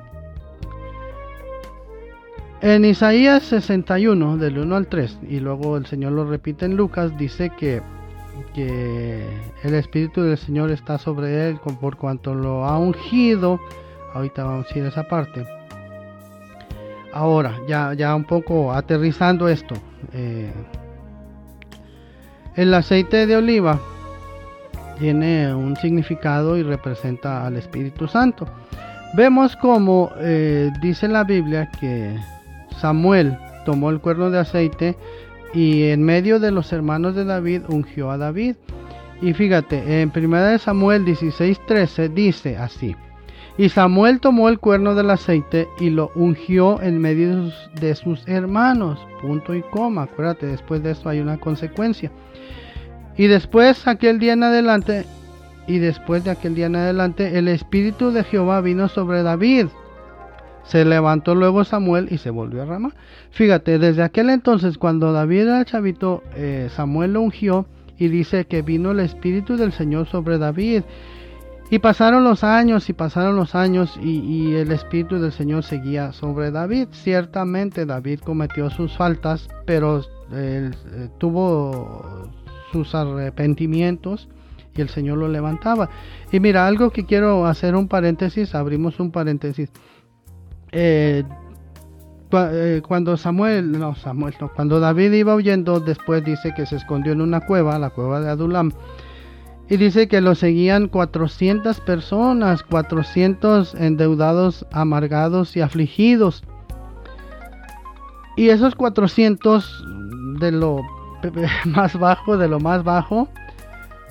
En 2.61 2.85
Isaías 2.85 3.43
61 3.43 4.37
del 4.37 4.59
1 4.59 4.75
al 4.75 4.87
3 4.87 5.19
y 5.27 5.39
luego 5.39 5.77
el 5.77 5.85
Señor 5.87 6.11
lo 6.11 6.25
repite 6.25 6.65
en 6.65 6.75
Lucas 6.75 7.17
dice 7.17 7.49
que 7.57 7.81
el 9.63 9.73
Espíritu 9.73 10.21
del 10.21 10.37
Señor 10.37 10.71
está 10.71 10.97
sobre 10.97 11.49
él 11.49 11.59
por 11.79 11.97
cuanto 11.97 12.35
lo 12.35 12.65
ha 12.65 12.77
ungido. 12.77 13.59
Ahorita 14.13 14.43
vamos 14.43 14.67
a 14.69 14.77
ir 14.77 14.85
a 14.85 14.89
esa 14.89 15.07
parte. 15.07 15.45
Ahora, 17.13 17.57
ya, 17.67 17.93
ya 17.93 18.15
un 18.15 18.23
poco 18.23 18.71
aterrizando 18.71 19.47
esto. 19.47 19.75
Eh, 20.13 20.51
el 22.55 22.73
aceite 22.73 23.27
de 23.27 23.37
oliva 23.37 23.79
tiene 24.99 25.53
un 25.53 25.75
significado 25.77 26.57
y 26.57 26.63
representa 26.63 27.45
al 27.45 27.57
Espíritu 27.57 28.07
Santo. 28.07 28.47
Vemos 29.13 29.55
como 29.55 30.11
eh, 30.19 30.71
dice 30.81 31.07
la 31.07 31.23
Biblia 31.23 31.69
que 31.79 32.15
Samuel 32.79 33.37
tomó 33.65 33.89
el 33.89 33.99
cuerno 33.99 34.29
de 34.29 34.39
aceite 34.39 34.95
y 35.53 35.83
en 35.89 36.03
medio 36.03 36.39
de 36.39 36.51
los 36.51 36.71
hermanos 36.71 37.15
de 37.15 37.25
David 37.25 37.63
ungió 37.67 38.11
a 38.11 38.17
David. 38.17 38.55
Y 39.21 39.33
fíjate, 39.33 40.01
en 40.01 40.11
1 40.15 40.59
Samuel 40.59 41.05
16:13 41.05 42.13
dice 42.13 42.57
así: 42.57 42.95
Y 43.57 43.69
Samuel 43.69 44.19
tomó 44.19 44.49
el 44.49 44.59
cuerno 44.59 44.95
del 44.95 45.09
aceite 45.09 45.67
y 45.79 45.89
lo 45.89 46.11
ungió 46.15 46.81
en 46.81 46.99
medio 46.99 47.51
de 47.79 47.95
sus 47.95 48.27
hermanos. 48.27 48.99
Punto 49.21 49.53
y 49.53 49.61
coma. 49.61 50.03
Acuérdate, 50.03 50.47
después 50.47 50.81
de 50.83 50.91
esto 50.91 51.09
hay 51.09 51.19
una 51.19 51.37
consecuencia. 51.37 52.11
Y 53.21 53.27
después, 53.27 53.87
aquel 53.87 54.17
día 54.17 54.33
en 54.33 54.41
adelante, 54.41 55.05
y 55.67 55.77
después 55.77 56.23
de 56.23 56.31
aquel 56.31 56.55
día 56.55 56.65
en 56.65 56.75
adelante, 56.75 57.37
el 57.37 57.49
Espíritu 57.49 58.09
de 58.09 58.23
Jehová 58.23 58.61
vino 58.61 58.89
sobre 58.89 59.21
David 59.21 59.67
se 60.63 60.83
levantó 60.85 61.35
luego 61.35 61.63
Samuel 61.63 62.07
y 62.09 62.17
se 62.17 62.31
volvió 62.31 62.63
a 62.63 62.65
Ramá. 62.65 62.95
Fíjate, 63.29 63.77
desde 63.77 64.01
aquel 64.01 64.31
entonces, 64.31 64.79
cuando 64.79 65.13
David 65.13 65.41
era 65.41 65.63
chavito, 65.65 66.23
eh, 66.35 66.69
Samuel 66.75 67.13
lo 67.13 67.21
ungió 67.21 67.67
y 67.99 68.07
dice 68.07 68.45
que 68.45 68.63
vino 68.63 68.89
el 68.89 69.01
Espíritu 69.01 69.55
del 69.55 69.71
Señor 69.71 70.07
sobre 70.07 70.39
David. 70.39 70.81
Y 71.69 71.77
pasaron 71.77 72.23
los 72.23 72.43
años 72.43 72.89
y 72.89 72.93
pasaron 72.93 73.35
los 73.35 73.53
años 73.53 73.99
y, 74.01 74.55
el 74.55 74.71
Espíritu 74.71 75.19
del 75.19 75.31
Señor 75.31 75.63
seguía 75.63 76.11
sobre 76.11 76.49
David. 76.49 76.87
Ciertamente 76.91 77.85
David 77.85 78.21
cometió 78.21 78.71
sus 78.71 78.97
faltas, 78.97 79.47
pero 79.67 80.01
eh, 80.33 80.71
tuvo 81.19 82.40
sus 82.71 82.95
arrepentimientos 82.95 84.29
y 84.75 84.81
el 84.81 84.89
Señor 84.89 85.17
lo 85.17 85.27
levantaba. 85.27 85.89
Y 86.31 86.39
mira, 86.39 86.67
algo 86.67 86.91
que 86.91 87.05
quiero 87.05 87.45
hacer 87.45 87.75
un 87.75 87.87
paréntesis, 87.87 88.55
abrimos 88.55 88.99
un 88.99 89.11
paréntesis. 89.11 89.69
Eh, 90.71 91.23
eh, 92.33 92.81
cuando 92.87 93.17
Samuel, 93.17 93.71
no 93.77 93.95
Samuel, 93.95 94.35
cuando 94.55 94.79
David 94.79 95.11
iba 95.13 95.35
huyendo, 95.35 95.79
después 95.79 96.23
dice 96.23 96.53
que 96.55 96.65
se 96.65 96.77
escondió 96.77 97.11
en 97.11 97.21
una 97.21 97.41
cueva, 97.41 97.77
la 97.77 97.89
cueva 97.89 98.21
de 98.21 98.29
Adulam, 98.29 98.71
y 99.69 99.77
dice 99.77 100.07
que 100.07 100.21
lo 100.21 100.35
seguían 100.35 100.87
400 100.87 101.79
personas, 101.81 102.63
400 102.63 103.75
endeudados, 103.75 104.65
amargados 104.71 105.55
y 105.55 105.61
afligidos. 105.61 106.43
Y 108.37 108.49
esos 108.49 108.75
400 108.75 109.85
de 110.39 110.51
lo 110.51 110.81
más 111.65 111.97
bajo, 111.97 112.37
de 112.37 112.47
lo 112.47 112.59
más 112.59 112.83
bajo, 112.83 113.29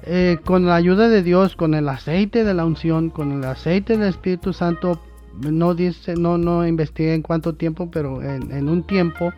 eh, 0.02 0.38
con 0.44 0.66
la 0.66 0.76
ayuda 0.76 1.08
de 1.08 1.22
Dios, 1.22 1.56
con 1.56 1.74
el 1.74 1.88
aceite 1.88 2.44
de 2.44 2.54
la 2.54 2.64
unción, 2.64 3.10
con 3.10 3.32
el 3.32 3.44
aceite 3.44 3.96
del 3.96 4.08
Espíritu 4.08 4.52
Santo, 4.52 5.00
no 5.34 5.74
dice, 5.74 6.14
no, 6.16 6.38
no 6.38 6.66
investigué 6.66 7.14
en 7.14 7.22
cuánto 7.22 7.54
tiempo, 7.54 7.90
pero 7.90 8.22
en, 8.22 8.68
un 8.68 8.82
tiempo, 8.82 9.32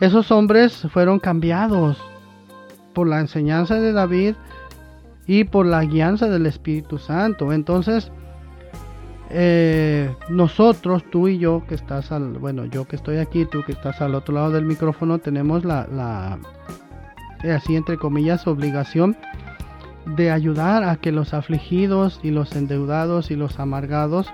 esos 0.00 0.30
hombres 0.30 0.86
fueron 0.92 1.18
cambiados 1.18 1.98
por 2.92 3.08
la 3.08 3.20
enseñanza 3.20 3.80
de 3.80 3.92
David 3.92 4.34
y 5.26 5.44
por 5.44 5.66
la 5.66 5.84
guianza 5.84 6.28
del 6.28 6.46
Espíritu 6.46 6.98
Santo. 6.98 7.52
Entonces, 7.52 8.10
eh, 9.36 10.14
nosotros, 10.28 11.02
tú 11.10 11.26
y 11.26 11.38
yo, 11.38 11.64
que 11.66 11.74
estás 11.74 12.12
al, 12.12 12.38
bueno, 12.38 12.66
yo 12.66 12.84
que 12.84 12.94
estoy 12.94 13.16
aquí, 13.16 13.44
tú 13.46 13.64
que 13.64 13.72
estás 13.72 14.00
al 14.00 14.14
otro 14.14 14.32
lado 14.32 14.52
del 14.52 14.64
micrófono, 14.64 15.18
tenemos 15.18 15.64
la, 15.64 16.38
eh, 17.42 17.50
así 17.50 17.74
entre 17.74 17.98
comillas, 17.98 18.46
obligación 18.46 19.16
de 20.06 20.30
ayudar 20.30 20.84
a 20.84 20.96
que 20.96 21.10
los 21.10 21.34
afligidos 21.34 22.20
y 22.22 22.30
los 22.30 22.54
endeudados 22.54 23.32
y 23.32 23.34
los 23.34 23.58
amargados 23.58 24.32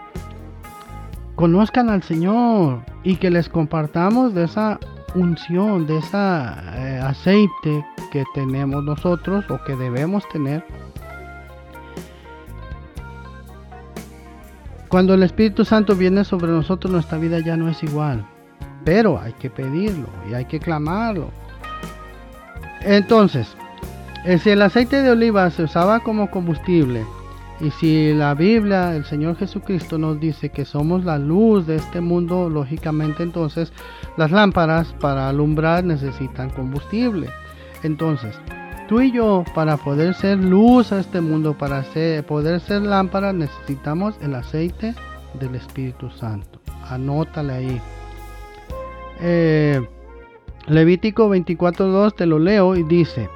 conozcan 1.34 1.88
al 1.88 2.02
Señor 2.02 2.82
y 3.02 3.16
que 3.16 3.30
les 3.30 3.48
compartamos 3.48 4.34
de 4.34 4.44
esa 4.44 4.78
unción, 5.14 5.86
de 5.86 5.96
ese 5.96 6.16
eh, 6.16 7.00
aceite 7.02 7.86
que 8.12 8.24
tenemos 8.34 8.84
nosotros 8.84 9.46
o 9.50 9.58
que 9.64 9.76
debemos 9.76 10.28
tener. 10.28 10.62
Cuando 14.90 15.14
el 15.14 15.22
Espíritu 15.22 15.64
Santo 15.64 15.94
viene 15.94 16.24
sobre 16.24 16.50
nosotros, 16.50 16.92
nuestra 16.92 17.16
vida 17.16 17.38
ya 17.38 17.56
no 17.56 17.68
es 17.68 17.80
igual. 17.84 18.26
Pero 18.84 19.20
hay 19.20 19.32
que 19.34 19.48
pedirlo 19.48 20.08
y 20.28 20.34
hay 20.34 20.46
que 20.46 20.58
clamarlo. 20.58 21.30
Entonces, 22.80 23.56
eh, 24.24 24.38
si 24.38 24.50
el 24.50 24.60
aceite 24.62 25.00
de 25.00 25.12
oliva 25.12 25.48
se 25.52 25.62
usaba 25.62 26.00
como 26.00 26.28
combustible, 26.28 27.04
y 27.60 27.70
si 27.70 28.12
la 28.14 28.34
Biblia, 28.34 28.96
el 28.96 29.04
Señor 29.04 29.36
Jesucristo 29.36 29.96
nos 29.96 30.18
dice 30.18 30.48
que 30.48 30.64
somos 30.64 31.04
la 31.04 31.18
luz 31.18 31.68
de 31.68 31.76
este 31.76 32.00
mundo, 32.00 32.50
lógicamente 32.50 33.22
entonces 33.22 33.72
las 34.16 34.32
lámparas 34.32 34.92
para 34.98 35.28
alumbrar 35.28 35.84
necesitan 35.84 36.50
combustible. 36.50 37.28
Entonces, 37.84 38.34
tú 38.90 39.00
y 39.00 39.12
yo 39.12 39.44
para 39.54 39.76
poder 39.76 40.14
ser 40.14 40.38
luz 40.38 40.90
a 40.90 40.98
este 40.98 41.20
mundo, 41.20 41.56
para 41.56 41.84
poder 42.26 42.58
ser 42.58 42.82
lámpara, 42.82 43.32
necesitamos 43.32 44.16
el 44.20 44.34
aceite 44.34 44.96
del 45.38 45.54
Espíritu 45.54 46.10
Santo. 46.10 46.58
Anótale 46.88 47.52
ahí. 47.52 47.80
Eh, 49.20 49.80
Levítico 50.66 51.32
24.2 51.32 52.16
te 52.16 52.26
lo 52.26 52.40
leo 52.40 52.74
y 52.74 52.82
dice, 52.82 53.30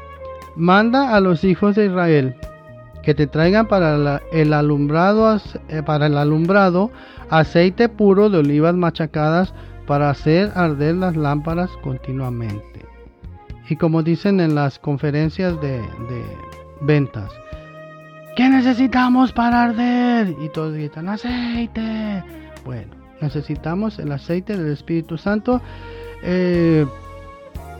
manda 0.56 1.14
a 1.14 1.20
los 1.20 1.44
hijos 1.44 1.76
de 1.76 1.86
Israel 1.86 2.34
que 3.04 3.14
te 3.14 3.28
traigan 3.28 3.68
para 3.68 4.22
el 4.32 4.52
alumbrado 4.52 5.40
eh, 5.68 5.82
para 5.86 6.06
el 6.06 6.16
alumbrado 6.16 6.90
aceite 7.30 7.88
puro 7.88 8.28
de 8.28 8.38
olivas 8.38 8.74
machacadas 8.74 9.54
para 9.86 10.10
hacer 10.10 10.50
arder 10.56 10.96
las 10.96 11.14
lámparas 11.14 11.70
continuamente. 11.80 12.83
Y 13.68 13.76
como 13.76 14.02
dicen 14.02 14.40
en 14.40 14.54
las 14.54 14.78
conferencias 14.78 15.60
de, 15.60 15.82
ventas, 16.80 17.32
¿qué 18.36 18.48
necesitamos 18.48 19.32
para 19.32 19.64
arder? 19.64 20.34
Y 20.40 20.48
todos 20.50 20.74
gritan, 20.74 21.08
aceite. 21.08 22.22
Bueno, 22.64 22.94
necesitamos 23.20 23.98
el 23.98 24.12
aceite 24.12 24.56
del 24.56 24.72
Espíritu 24.72 25.16
Santo. 25.16 25.62
Eh, 26.22 26.86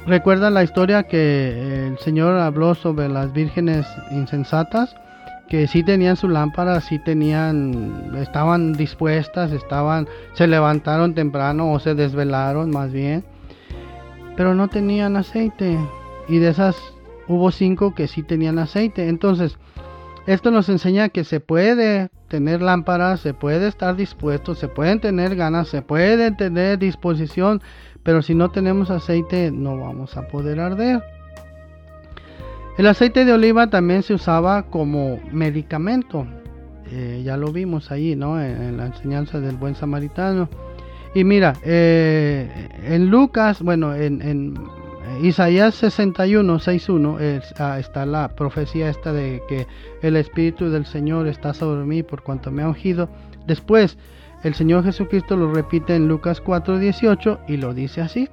Recuerda 0.07 0.51
la 0.51 0.63
historia 0.63 1.05
que 1.05 1.87
el 1.87 1.99
Señor 1.99 2.37
habló 2.37 2.75
sobre 2.75 3.09
las 3.09 3.33
vírgenes 3.33 3.87
insensatas 4.11 4.95
que 5.49 5.67
sí 5.67 5.83
tenían 5.83 6.17
su 6.17 6.29
lámpara, 6.29 6.81
sí 6.83 6.99
tenían, 6.99 8.15
estaban 8.19 8.75
dispuestas, 8.75 9.53
estaban, 9.53 10.07
se 10.35 10.47
levantaron 10.47 11.15
temprano 11.15 11.73
o 11.73 11.79
se 11.79 11.95
desvelaron 11.95 12.71
más 12.71 12.93
bien, 12.93 13.25
pero 14.37 14.55
no 14.55 14.69
tenían 14.69 15.17
aceite. 15.17 15.79
Y 16.29 16.39
de 16.39 16.49
esas 16.49 16.77
hubo 17.29 17.51
cinco 17.51 17.95
que 17.95 18.09
sí 18.09 18.23
tenían 18.23 18.59
aceite. 18.59 19.09
Entonces, 19.09 19.59
esto 20.27 20.51
nos 20.51 20.69
enseña 20.69 21.11
que 21.11 21.25
se 21.25 21.41
puede 21.41 22.09
tener 22.29 22.63
lámparas, 22.63 23.21
se 23.21 23.35
puede 23.35 23.69
estar 23.69 23.95
dispuesto, 23.97 24.55
se 24.55 24.69
pueden 24.69 25.01
tener 25.01 25.37
ganas, 25.37 25.69
se 25.69 25.83
puede 25.83 26.31
tener 26.33 26.79
disposición, 26.79 27.61
pero 28.03 28.23
si 28.23 28.35
no 28.35 28.51
tenemos 28.51 28.91
aceite 28.91 29.51
no 29.51 29.79
vamos 29.79 30.17
a 30.17 30.27
poder 30.29 30.61
arder. 30.61 31.03
El 32.77 32.89
aceite 32.89 33.25
de 33.25 33.33
oliva 33.33 33.69
también 33.69 34.03
se 34.03 34.15
usaba 34.15 34.65
como 34.65 35.21
medicamento. 35.31 36.27
Eh, 36.91 37.23
ya 37.25 37.37
lo 37.37 37.53
vimos 37.53 37.93
ahí, 37.93 38.17
¿no? 38.17 38.41
En, 38.43 38.77
la 38.77 38.87
enseñanza 38.87 39.39
del 39.41 39.57
buen 39.57 39.75
samaritano. 39.75 40.49
Y 41.15 41.25
mira, 41.25 41.55
eh, 41.63 42.69
en 42.85 43.09
Lucas, 43.09 43.63
bueno, 43.63 43.95
en, 43.95 44.55
Isaías 45.23 45.77
61, 45.77 46.59
6.1 46.59 47.55
ah, 47.59 47.79
está 47.79 48.05
la 48.05 48.35
profecía 48.35 48.91
esta 48.91 49.13
de 49.13 49.41
que 49.49 49.67
el 50.03 50.17
Espíritu 50.17 50.71
del 50.71 50.87
Señor 50.87 51.29
está 51.29 51.55
sobre 51.55 51.85
mí 51.85 52.03
por 52.03 52.23
cuanto 52.23 52.51
me 52.51 52.63
ha 52.63 52.69
ungido. 52.69 53.09
Después, 53.47 53.97
el 54.43 54.55
Señor 54.55 54.85
Jesucristo 54.85 55.37
lo 55.37 55.53
repite 55.55 55.95
en 55.95 56.09
Lucas 56.09 56.43
4.18 56.43 57.39
y 57.47 57.59
lo 57.59 57.75
dice 57.75 58.01
así. 58.01 58.29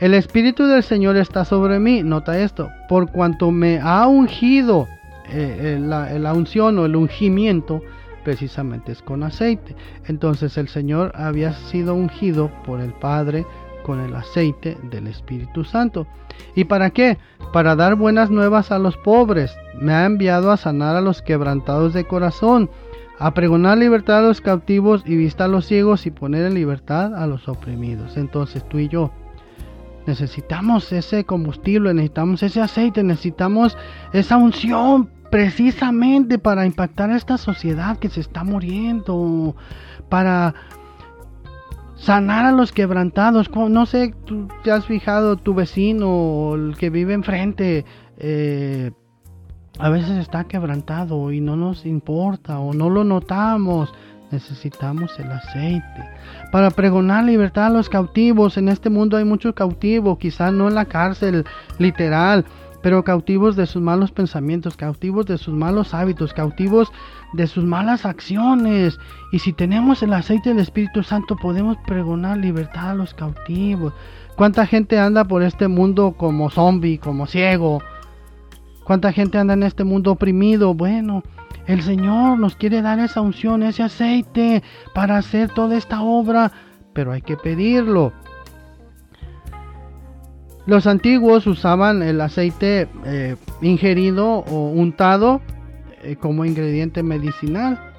El 0.00 0.14
Espíritu 0.14 0.66
del 0.66 0.82
Señor 0.82 1.16
está 1.16 1.44
sobre 1.44 1.78
mí, 1.78 2.02
nota 2.02 2.38
esto, 2.38 2.70
por 2.88 3.10
cuanto 3.10 3.50
me 3.50 3.80
ha 3.80 4.06
ungido, 4.06 4.88
eh, 5.30 5.76
eh, 5.76 5.78
la, 5.78 6.32
unción 6.32 6.78
o 6.78 6.86
el 6.86 6.96
ungimiento 6.96 7.82
precisamente 8.24 8.92
es 8.92 9.02
con 9.02 9.22
aceite. 9.22 9.74
Entonces 10.06 10.56
el 10.58 10.68
Señor 10.68 11.12
había 11.14 11.52
sido 11.52 11.94
ungido 11.94 12.50
por 12.64 12.80
el 12.80 12.92
Padre 12.92 13.46
con 13.84 14.00
el 14.00 14.14
aceite 14.14 14.76
del 14.90 15.06
Espíritu 15.06 15.64
Santo. 15.64 16.06
¿Y 16.54 16.64
para 16.64 16.90
qué? 16.90 17.18
Para 17.52 17.76
dar 17.76 17.96
buenas 17.96 18.30
nuevas 18.30 18.70
a 18.70 18.78
los 18.78 18.96
pobres. 18.96 19.56
Me 19.80 19.92
ha 19.92 20.04
enviado 20.04 20.50
a 20.50 20.56
sanar 20.56 20.96
a 20.96 21.00
los 21.00 21.22
quebrantados 21.22 21.94
de 21.94 22.04
corazón, 22.04 22.70
a 23.18 23.34
pregonar 23.34 23.78
libertad 23.78 24.18
a 24.18 24.28
los 24.28 24.40
cautivos 24.40 25.02
y 25.06 25.16
vista 25.16 25.44
a 25.44 25.48
los 25.48 25.66
ciegos 25.66 26.06
y 26.06 26.10
poner 26.10 26.44
en 26.46 26.54
libertad 26.54 27.14
a 27.14 27.26
los 27.26 27.48
oprimidos. 27.48 28.16
Entonces 28.16 28.66
tú 28.68 28.78
y 28.78 28.88
yo 28.88 29.10
Necesitamos 30.06 30.90
ese 30.92 31.24
combustible, 31.24 31.92
necesitamos 31.92 32.42
ese 32.42 32.60
aceite, 32.60 33.02
necesitamos 33.02 33.76
esa 34.12 34.38
unción 34.38 35.10
precisamente 35.30 36.38
para 36.38 36.66
impactar 36.66 37.10
a 37.10 37.16
esta 37.16 37.38
sociedad 37.38 37.98
que 37.98 38.08
se 38.08 38.20
está 38.20 38.44
muriendo, 38.44 39.54
para 40.08 40.54
sanar 41.96 42.46
a 42.46 42.52
los 42.52 42.72
quebrantados. 42.72 43.50
No 43.50 43.86
sé, 43.86 44.14
tú 44.24 44.48
te 44.64 44.72
has 44.72 44.86
fijado, 44.86 45.36
tu 45.36 45.54
vecino, 45.54 46.54
el 46.54 46.76
que 46.76 46.90
vive 46.90 47.14
enfrente, 47.14 47.84
eh, 48.18 48.90
a 49.78 49.88
veces 49.88 50.18
está 50.18 50.44
quebrantado 50.44 51.32
y 51.32 51.40
no 51.40 51.56
nos 51.56 51.86
importa 51.86 52.58
o 52.58 52.74
no 52.74 52.90
lo 52.90 53.04
notamos 53.04 53.92
necesitamos 54.30 55.18
el 55.18 55.30
aceite 55.30 56.08
para 56.52 56.70
pregonar 56.70 57.24
libertad 57.24 57.66
a 57.66 57.70
los 57.70 57.88
cautivos. 57.88 58.56
En 58.56 58.68
este 58.68 58.90
mundo 58.90 59.16
hay 59.16 59.24
muchos 59.24 59.54
cautivos, 59.54 60.18
quizás 60.18 60.52
no 60.52 60.68
en 60.68 60.74
la 60.74 60.84
cárcel 60.84 61.44
literal, 61.78 62.44
pero 62.82 63.04
cautivos 63.04 63.56
de 63.56 63.66
sus 63.66 63.82
malos 63.82 64.12
pensamientos, 64.12 64.76
cautivos 64.76 65.26
de 65.26 65.38
sus 65.38 65.54
malos 65.54 65.94
hábitos, 65.94 66.32
cautivos 66.32 66.92
de 67.32 67.46
sus 67.46 67.64
malas 67.64 68.06
acciones. 68.06 68.98
Y 69.32 69.40
si 69.40 69.52
tenemos 69.52 70.02
el 70.02 70.12
aceite 70.12 70.50
del 70.50 70.60
Espíritu 70.60 71.02
Santo, 71.02 71.36
podemos 71.36 71.76
pregonar 71.86 72.38
libertad 72.38 72.90
a 72.90 72.94
los 72.94 73.14
cautivos. 73.14 73.92
¿Cuánta 74.36 74.66
gente 74.66 74.98
anda 74.98 75.24
por 75.24 75.42
este 75.42 75.68
mundo 75.68 76.14
como 76.16 76.48
zombie, 76.50 76.98
como 76.98 77.26
ciego? 77.26 77.82
¿Cuánta 78.84 79.12
gente 79.12 79.38
anda 79.38 79.54
en 79.54 79.62
este 79.62 79.84
mundo 79.84 80.12
oprimido? 80.12 80.74
Bueno, 80.74 81.22
el 81.66 81.82
Señor 81.82 82.38
nos 82.38 82.56
quiere 82.56 82.82
dar 82.82 82.98
esa 82.98 83.20
unción, 83.20 83.62
ese 83.62 83.82
aceite 83.82 84.62
para 84.94 85.18
hacer 85.18 85.50
toda 85.50 85.76
esta 85.76 86.02
obra, 86.02 86.50
pero 86.92 87.12
hay 87.12 87.22
que 87.22 87.36
pedirlo. 87.36 88.12
Los 90.70 90.86
antiguos 90.86 91.48
usaban 91.48 92.00
el 92.00 92.20
aceite 92.20 92.86
eh, 93.04 93.34
ingerido 93.60 94.44
o 94.48 94.70
untado 94.70 95.40
eh, 96.04 96.14
como 96.14 96.44
ingrediente 96.44 97.02
medicinal. 97.02 97.92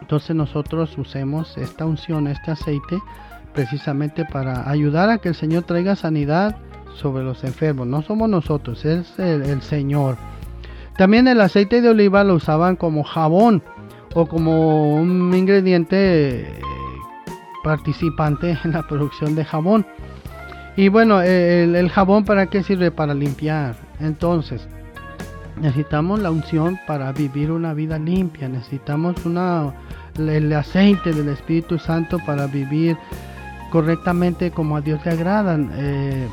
Entonces 0.00 0.36
nosotros 0.36 0.96
usemos 0.96 1.58
esta 1.58 1.86
unción, 1.86 2.28
este 2.28 2.52
aceite, 2.52 3.02
precisamente 3.54 4.24
para 4.24 4.70
ayudar 4.70 5.10
a 5.10 5.18
que 5.18 5.30
el 5.30 5.34
Señor 5.34 5.64
traiga 5.64 5.96
sanidad 5.96 6.58
sobre 6.94 7.24
los 7.24 7.42
enfermos. 7.42 7.88
No 7.88 8.02
somos 8.02 8.28
nosotros, 8.28 8.84
es 8.84 9.18
el 9.18 9.60
Señor. 9.60 10.16
También 10.96 11.26
el 11.26 11.40
aceite 11.40 11.80
de 11.80 11.88
oliva 11.88 12.22
lo 12.22 12.36
usaban 12.36 12.76
como 12.76 13.02
jabón 13.02 13.64
o 14.14 14.26
como 14.26 14.94
un 14.94 15.34
ingrediente 15.34 16.42
eh, 16.42 16.60
participante 17.64 18.56
en 18.62 18.70
la 18.74 18.86
producción 18.86 19.34
de 19.34 19.44
jabón. 19.44 19.84
Y 20.80 20.88
bueno, 20.88 21.20
el, 21.20 21.90
jabón 21.90 22.24
para 22.24 22.46
qué 22.46 22.62
sirve? 22.62 22.90
Para 22.90 23.12
limpiar. 23.12 23.76
Entonces, 24.00 24.66
necesitamos 25.60 26.20
la 26.20 26.30
unción 26.30 26.78
para 26.86 27.12
vivir 27.12 27.50
una 27.50 27.74
vida 27.74 27.98
limpia. 27.98 28.48
Necesitamos 28.48 29.26
una, 29.26 29.74
el 30.16 30.50
aceite 30.54 31.12
del 31.12 31.28
Espíritu 31.28 31.78
Santo 31.78 32.16
para 32.24 32.46
vivir 32.46 32.96
correctamente 33.70 34.52
como 34.52 34.74
a 34.74 34.80
Dios 34.80 35.04
le 35.04 35.10
agradan. 35.10 35.70
Eh, 35.74 36.28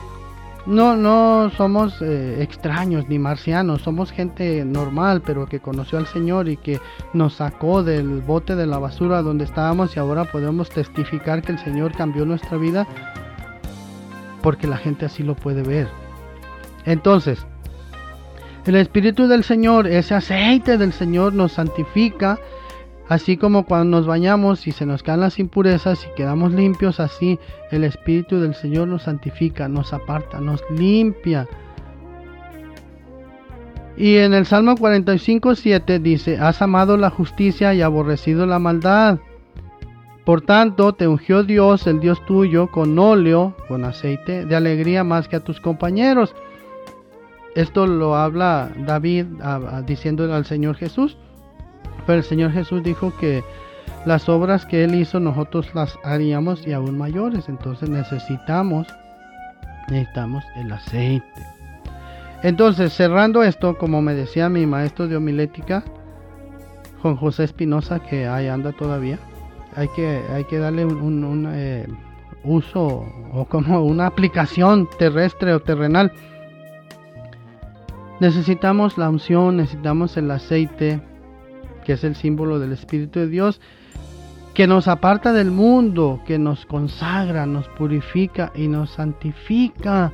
no, 0.65 0.95
no 0.95 1.51
somos 1.57 2.01
eh, 2.01 2.37
extraños 2.41 3.09
ni 3.09 3.19
marcianos, 3.19 3.81
somos 3.81 4.13
gente 4.13 4.63
normal, 4.63 5.23
pero 5.25 5.45
que 5.47 5.59
conoció 5.59 5.97
al 5.97 6.07
Señor 6.07 6.47
y 6.47 6.55
que 6.55 6.79
nos 7.11 7.33
sacó 7.33 7.83
del 7.83 8.21
bote 8.21 8.55
de 8.55 8.65
la 8.65 8.77
basura 8.77 9.21
donde 9.21 9.43
estábamos 9.43 9.97
y 9.97 9.99
ahora 9.99 10.23
podemos 10.23 10.69
testificar 10.69 11.41
que 11.41 11.51
el 11.51 11.59
Señor 11.59 11.91
cambió 11.91 12.25
nuestra 12.25 12.55
vida 12.57 12.87
porque 14.41 14.67
la 14.67 14.77
gente 14.77 15.05
así 15.05 15.23
lo 15.23 15.35
puede 15.35 15.63
ver. 15.63 15.87
Entonces, 16.85 17.45
el 18.65 18.75
Espíritu 18.75 19.27
del 19.27 19.43
Señor, 19.43 19.87
ese 19.87 20.15
aceite 20.15 20.77
del 20.77 20.93
Señor 20.93 21.33
nos 21.33 21.53
santifica, 21.53 22.39
Así 23.09 23.37
como 23.37 23.65
cuando 23.65 23.97
nos 23.97 24.05
bañamos 24.05 24.67
y 24.67 24.71
se 24.71 24.85
nos 24.85 25.01
caen 25.01 25.21
las 25.21 25.39
impurezas 25.39 26.05
y 26.05 26.15
quedamos 26.15 26.51
limpios, 26.51 26.99
así 26.99 27.39
el 27.71 27.85
Espíritu 27.85 28.41
del 28.41 28.53
Señor 28.53 28.89
nos 28.89 29.03
santifica, 29.03 29.69
nos 29.69 29.93
aparta, 29.93 30.41
nos 30.41 30.61
limpia. 30.71 31.47
Y 33.95 34.17
en 34.17 34.33
el 34.33 34.45
Salmo 34.45 34.75
45, 34.75 35.55
7 35.55 35.99
dice, 35.99 36.37
has 36.37 36.61
amado 36.61 36.97
la 36.97 37.09
justicia 37.09 37.73
y 37.73 37.81
aborrecido 37.81 38.45
la 38.45 38.59
maldad. 38.59 39.19
Por 40.27 40.41
tanto, 40.41 40.91
te 40.91 41.07
ungió 41.07 41.43
Dios, 41.43 41.87
el 41.87 42.01
Dios 42.01 42.19
tuyo, 42.25 42.69
con 42.69 42.99
óleo, 42.99 43.55
con 43.69 43.85
aceite 43.85 44.43
de 44.43 44.57
alegría 44.57 45.05
más 45.05 45.29
que 45.29 45.37
a 45.37 45.39
tus 45.39 45.61
compañeros. 45.61 46.35
Esto 47.55 47.87
lo 47.87 48.13
habla 48.13 48.69
David 48.85 49.27
diciendo 49.85 50.33
al 50.33 50.43
Señor 50.43 50.75
Jesús. 50.75 51.15
Pero 52.05 52.17
el 52.17 52.25
Señor 52.25 52.51
Jesús 52.51 52.83
dijo 52.83 53.13
que 53.21 53.41
las 54.05 54.27
obras 54.27 54.65
que 54.65 54.83
Él 54.83 54.95
hizo 54.95 55.21
nosotros 55.21 55.73
las 55.73 55.97
haríamos 56.03 56.67
y 56.67 56.73
aún 56.73 56.97
mayores. 56.97 57.47
Entonces 57.47 57.89
necesitamos, 57.89 58.85
necesitamos 59.87 60.43
el 60.57 60.73
aceite. 60.73 61.41
Entonces, 62.43 62.91
cerrando 62.91 63.43
esto, 63.43 63.77
como 63.77 64.01
me 64.01 64.13
decía 64.13 64.49
mi 64.49 64.65
maestro 64.65 65.07
de 65.07 65.15
homilética, 65.15 65.85
Juan 67.01 67.15
José 67.15 67.45
Espinosa, 67.45 67.99
que 67.99 68.27
ahí 68.27 68.49
anda 68.49 68.73
todavía, 68.73 69.19
hay 69.77 69.89
que, 69.89 70.23
hay 70.33 70.43
que 70.45 70.57
darle 70.57 70.85
un, 70.85 71.47
eh, 71.53 71.87
uso 72.43 73.05
o 73.31 73.45
como 73.45 73.85
una 73.85 74.07
aplicación 74.07 74.89
terrestre 74.97 75.53
o 75.53 75.59
terrenal. 75.59 76.11
Necesitamos 78.19 78.97
la 78.97 79.07
unción, 79.07 79.57
necesitamos 79.57 80.17
el 80.17 80.31
aceite, 80.31 80.99
que 81.85 81.93
es 81.93 82.03
el 82.03 82.15
símbolo 82.15 82.57
del 82.57 82.71
Espíritu 82.71 83.19
de 83.19 83.27
Dios, 83.27 83.61
que 84.55 84.65
nos 84.65 84.87
aparta 84.87 85.31
del 85.31 85.51
mundo, 85.51 86.21
que 86.25 86.39
nos 86.39 86.65
consagra, 86.65 87.45
nos 87.45 87.67
purifica 87.67 88.51
y 88.55 88.67
nos 88.67 88.89
santifica. 88.89 90.11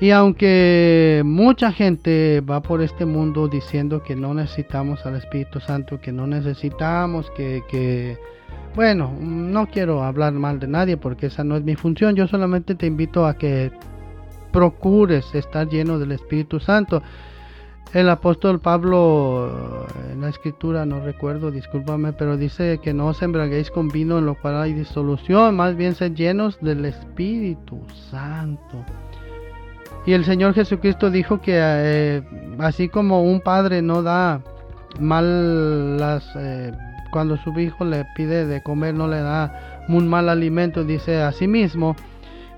Y 0.00 0.12
aunque 0.12 1.20
mucha 1.26 1.72
gente 1.72 2.40
va 2.40 2.62
por 2.62 2.80
este 2.80 3.04
mundo 3.04 3.48
diciendo 3.48 4.02
que 4.02 4.16
no 4.16 4.32
necesitamos 4.32 5.04
al 5.04 5.16
Espíritu 5.16 5.60
Santo, 5.60 6.00
que 6.00 6.10
no 6.10 6.26
necesitamos, 6.26 7.30
que, 7.32 7.62
que, 7.68 8.16
bueno, 8.74 9.14
no 9.20 9.66
quiero 9.66 10.02
hablar 10.02 10.32
mal 10.32 10.58
de 10.58 10.68
nadie 10.68 10.96
porque 10.96 11.26
esa 11.26 11.44
no 11.44 11.54
es 11.54 11.64
mi 11.64 11.76
función, 11.76 12.16
yo 12.16 12.26
solamente 12.26 12.74
te 12.74 12.86
invito 12.86 13.26
a 13.26 13.34
que 13.34 13.72
procures 14.50 15.34
estar 15.34 15.68
lleno 15.68 15.98
del 15.98 16.12
Espíritu 16.12 16.60
Santo. 16.60 17.02
El 17.92 18.08
apóstol 18.08 18.58
Pablo 18.58 19.86
en 20.10 20.22
la 20.22 20.30
escritura, 20.30 20.86
no 20.86 21.04
recuerdo, 21.04 21.50
discúlpame, 21.50 22.14
pero 22.14 22.38
dice 22.38 22.78
que 22.82 22.94
no 22.94 23.08
os 23.08 23.20
embraguéis 23.20 23.70
con 23.70 23.88
vino 23.88 24.16
en 24.16 24.24
lo 24.24 24.34
cual 24.36 24.62
hay 24.62 24.72
disolución, 24.72 25.56
más 25.56 25.76
bien 25.76 25.94
sed 25.94 26.14
llenos 26.14 26.58
del 26.60 26.86
Espíritu 26.86 27.82
Santo. 28.10 28.82
Y 30.06 30.12
el 30.12 30.24
Señor 30.24 30.54
Jesucristo 30.54 31.10
dijo 31.10 31.40
que 31.40 31.54
eh, 31.56 32.22
así 32.58 32.88
como 32.88 33.22
un 33.22 33.40
padre 33.40 33.82
no 33.82 34.02
da 34.02 34.40
mal 34.98 35.98
las 35.98 36.24
eh, 36.36 36.72
cuando 37.12 37.36
su 37.36 37.58
hijo 37.58 37.84
le 37.84 38.04
pide 38.16 38.46
de 38.46 38.62
comer 38.62 38.94
no 38.94 39.08
le 39.08 39.20
da 39.20 39.84
un 39.88 40.08
mal 40.08 40.28
alimento, 40.28 40.84
dice 40.84 41.20
así 41.22 41.46
mismo 41.46 41.96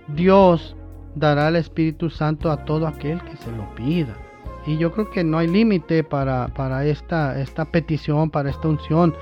Dios 0.09 0.77
dará 1.15 1.49
el 1.49 1.57
Espíritu 1.57 2.11
Santo 2.11 2.51
a 2.51 2.65
todo 2.65 2.87
aquel 2.87 3.21
que 3.23 3.37
se 3.37 3.51
lo 3.53 3.75
pida. 3.75 4.15
Y 4.67 4.79
yo 4.79 4.93
creo 4.93 5.11
que 5.11 5.25
no 5.25 5.39
hay 5.39 5.49
límite 5.49 6.05
para, 6.05 6.49
para 6.49 6.85
esta, 6.87 7.41
esta 7.41 7.65
petición, 7.65 8.31
para 8.31 8.51
esta 8.51 8.69
unción. 8.69 9.15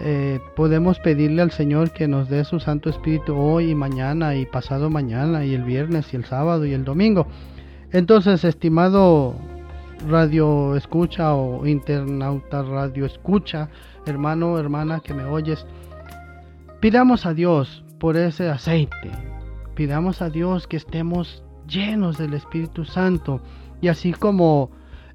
Eh, 0.00 0.40
podemos 0.56 0.98
pedirle 1.00 1.42
al 1.42 1.50
Señor 1.50 1.92
que 1.92 2.06
nos 2.06 2.28
dé 2.28 2.44
su 2.44 2.60
Santo 2.60 2.88
Espíritu 2.90 3.36
hoy 3.36 3.70
y 3.70 3.74
mañana 3.74 4.36
y 4.36 4.46
pasado 4.46 4.90
mañana 4.90 5.44
y 5.44 5.54
el 5.54 5.64
viernes 5.64 6.12
y 6.12 6.16
el 6.16 6.24
sábado 6.24 6.66
y 6.66 6.72
el 6.72 6.84
domingo. 6.84 7.26
Entonces, 7.92 8.44
estimado 8.44 9.34
radio 10.06 10.76
escucha 10.76 11.34
o 11.34 11.66
internauta 11.66 12.62
radio 12.62 13.06
escucha, 13.06 13.68
hermano, 14.06 14.58
hermana 14.58 15.00
que 15.00 15.14
me 15.14 15.24
oyes, 15.24 15.66
pidamos 16.80 17.26
a 17.26 17.34
Dios 17.34 17.84
por 17.98 18.16
ese 18.16 18.48
aceite. 18.48 19.10
Pidamos 19.74 20.22
a 20.22 20.30
Dios 20.30 20.66
que 20.66 20.76
estemos 20.76 21.42
llenos 21.66 22.18
del 22.18 22.34
Espíritu 22.34 22.84
Santo 22.84 23.40
y 23.80 23.88
así 23.88 24.12
como 24.12 24.70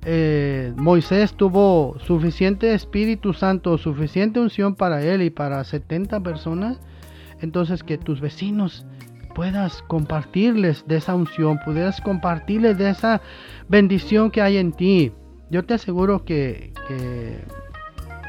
eh, 0.05 0.73
Moisés 0.75 1.33
tuvo 1.33 1.97
suficiente 1.99 2.73
Espíritu 2.73 3.33
Santo, 3.33 3.77
suficiente 3.77 4.39
unción 4.39 4.75
para 4.75 5.01
él 5.03 5.21
y 5.21 5.29
para 5.29 5.63
70 5.63 6.21
personas, 6.21 6.79
entonces 7.41 7.83
que 7.83 7.97
tus 7.97 8.19
vecinos 8.19 8.85
puedas 9.33 9.81
compartirles 9.83 10.85
de 10.87 10.97
esa 10.97 11.15
unción, 11.15 11.59
puedas 11.65 11.99
compartirles 12.01 12.77
de 12.77 12.89
esa 12.89 13.21
bendición 13.67 14.31
que 14.31 14.41
hay 14.41 14.57
en 14.57 14.71
ti. 14.71 15.11
Yo 15.49 15.63
te 15.63 15.75
aseguro 15.75 16.25
que, 16.25 16.73
que 16.87 17.43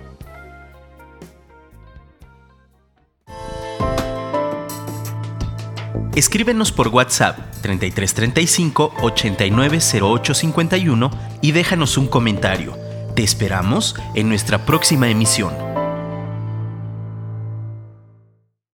Escríbenos 6.16 6.73
por 6.73 6.88
WhatsApp 6.88 7.38
3335 7.62 8.94
890851 9.03 11.11
y 11.40 11.53
déjanos 11.53 11.96
un 11.96 12.09
comentario. 12.09 12.77
Te 13.14 13.23
esperamos 13.23 13.94
en 14.16 14.29
nuestra 14.29 14.66
próxima 14.66 15.09
emisión. 15.09 15.69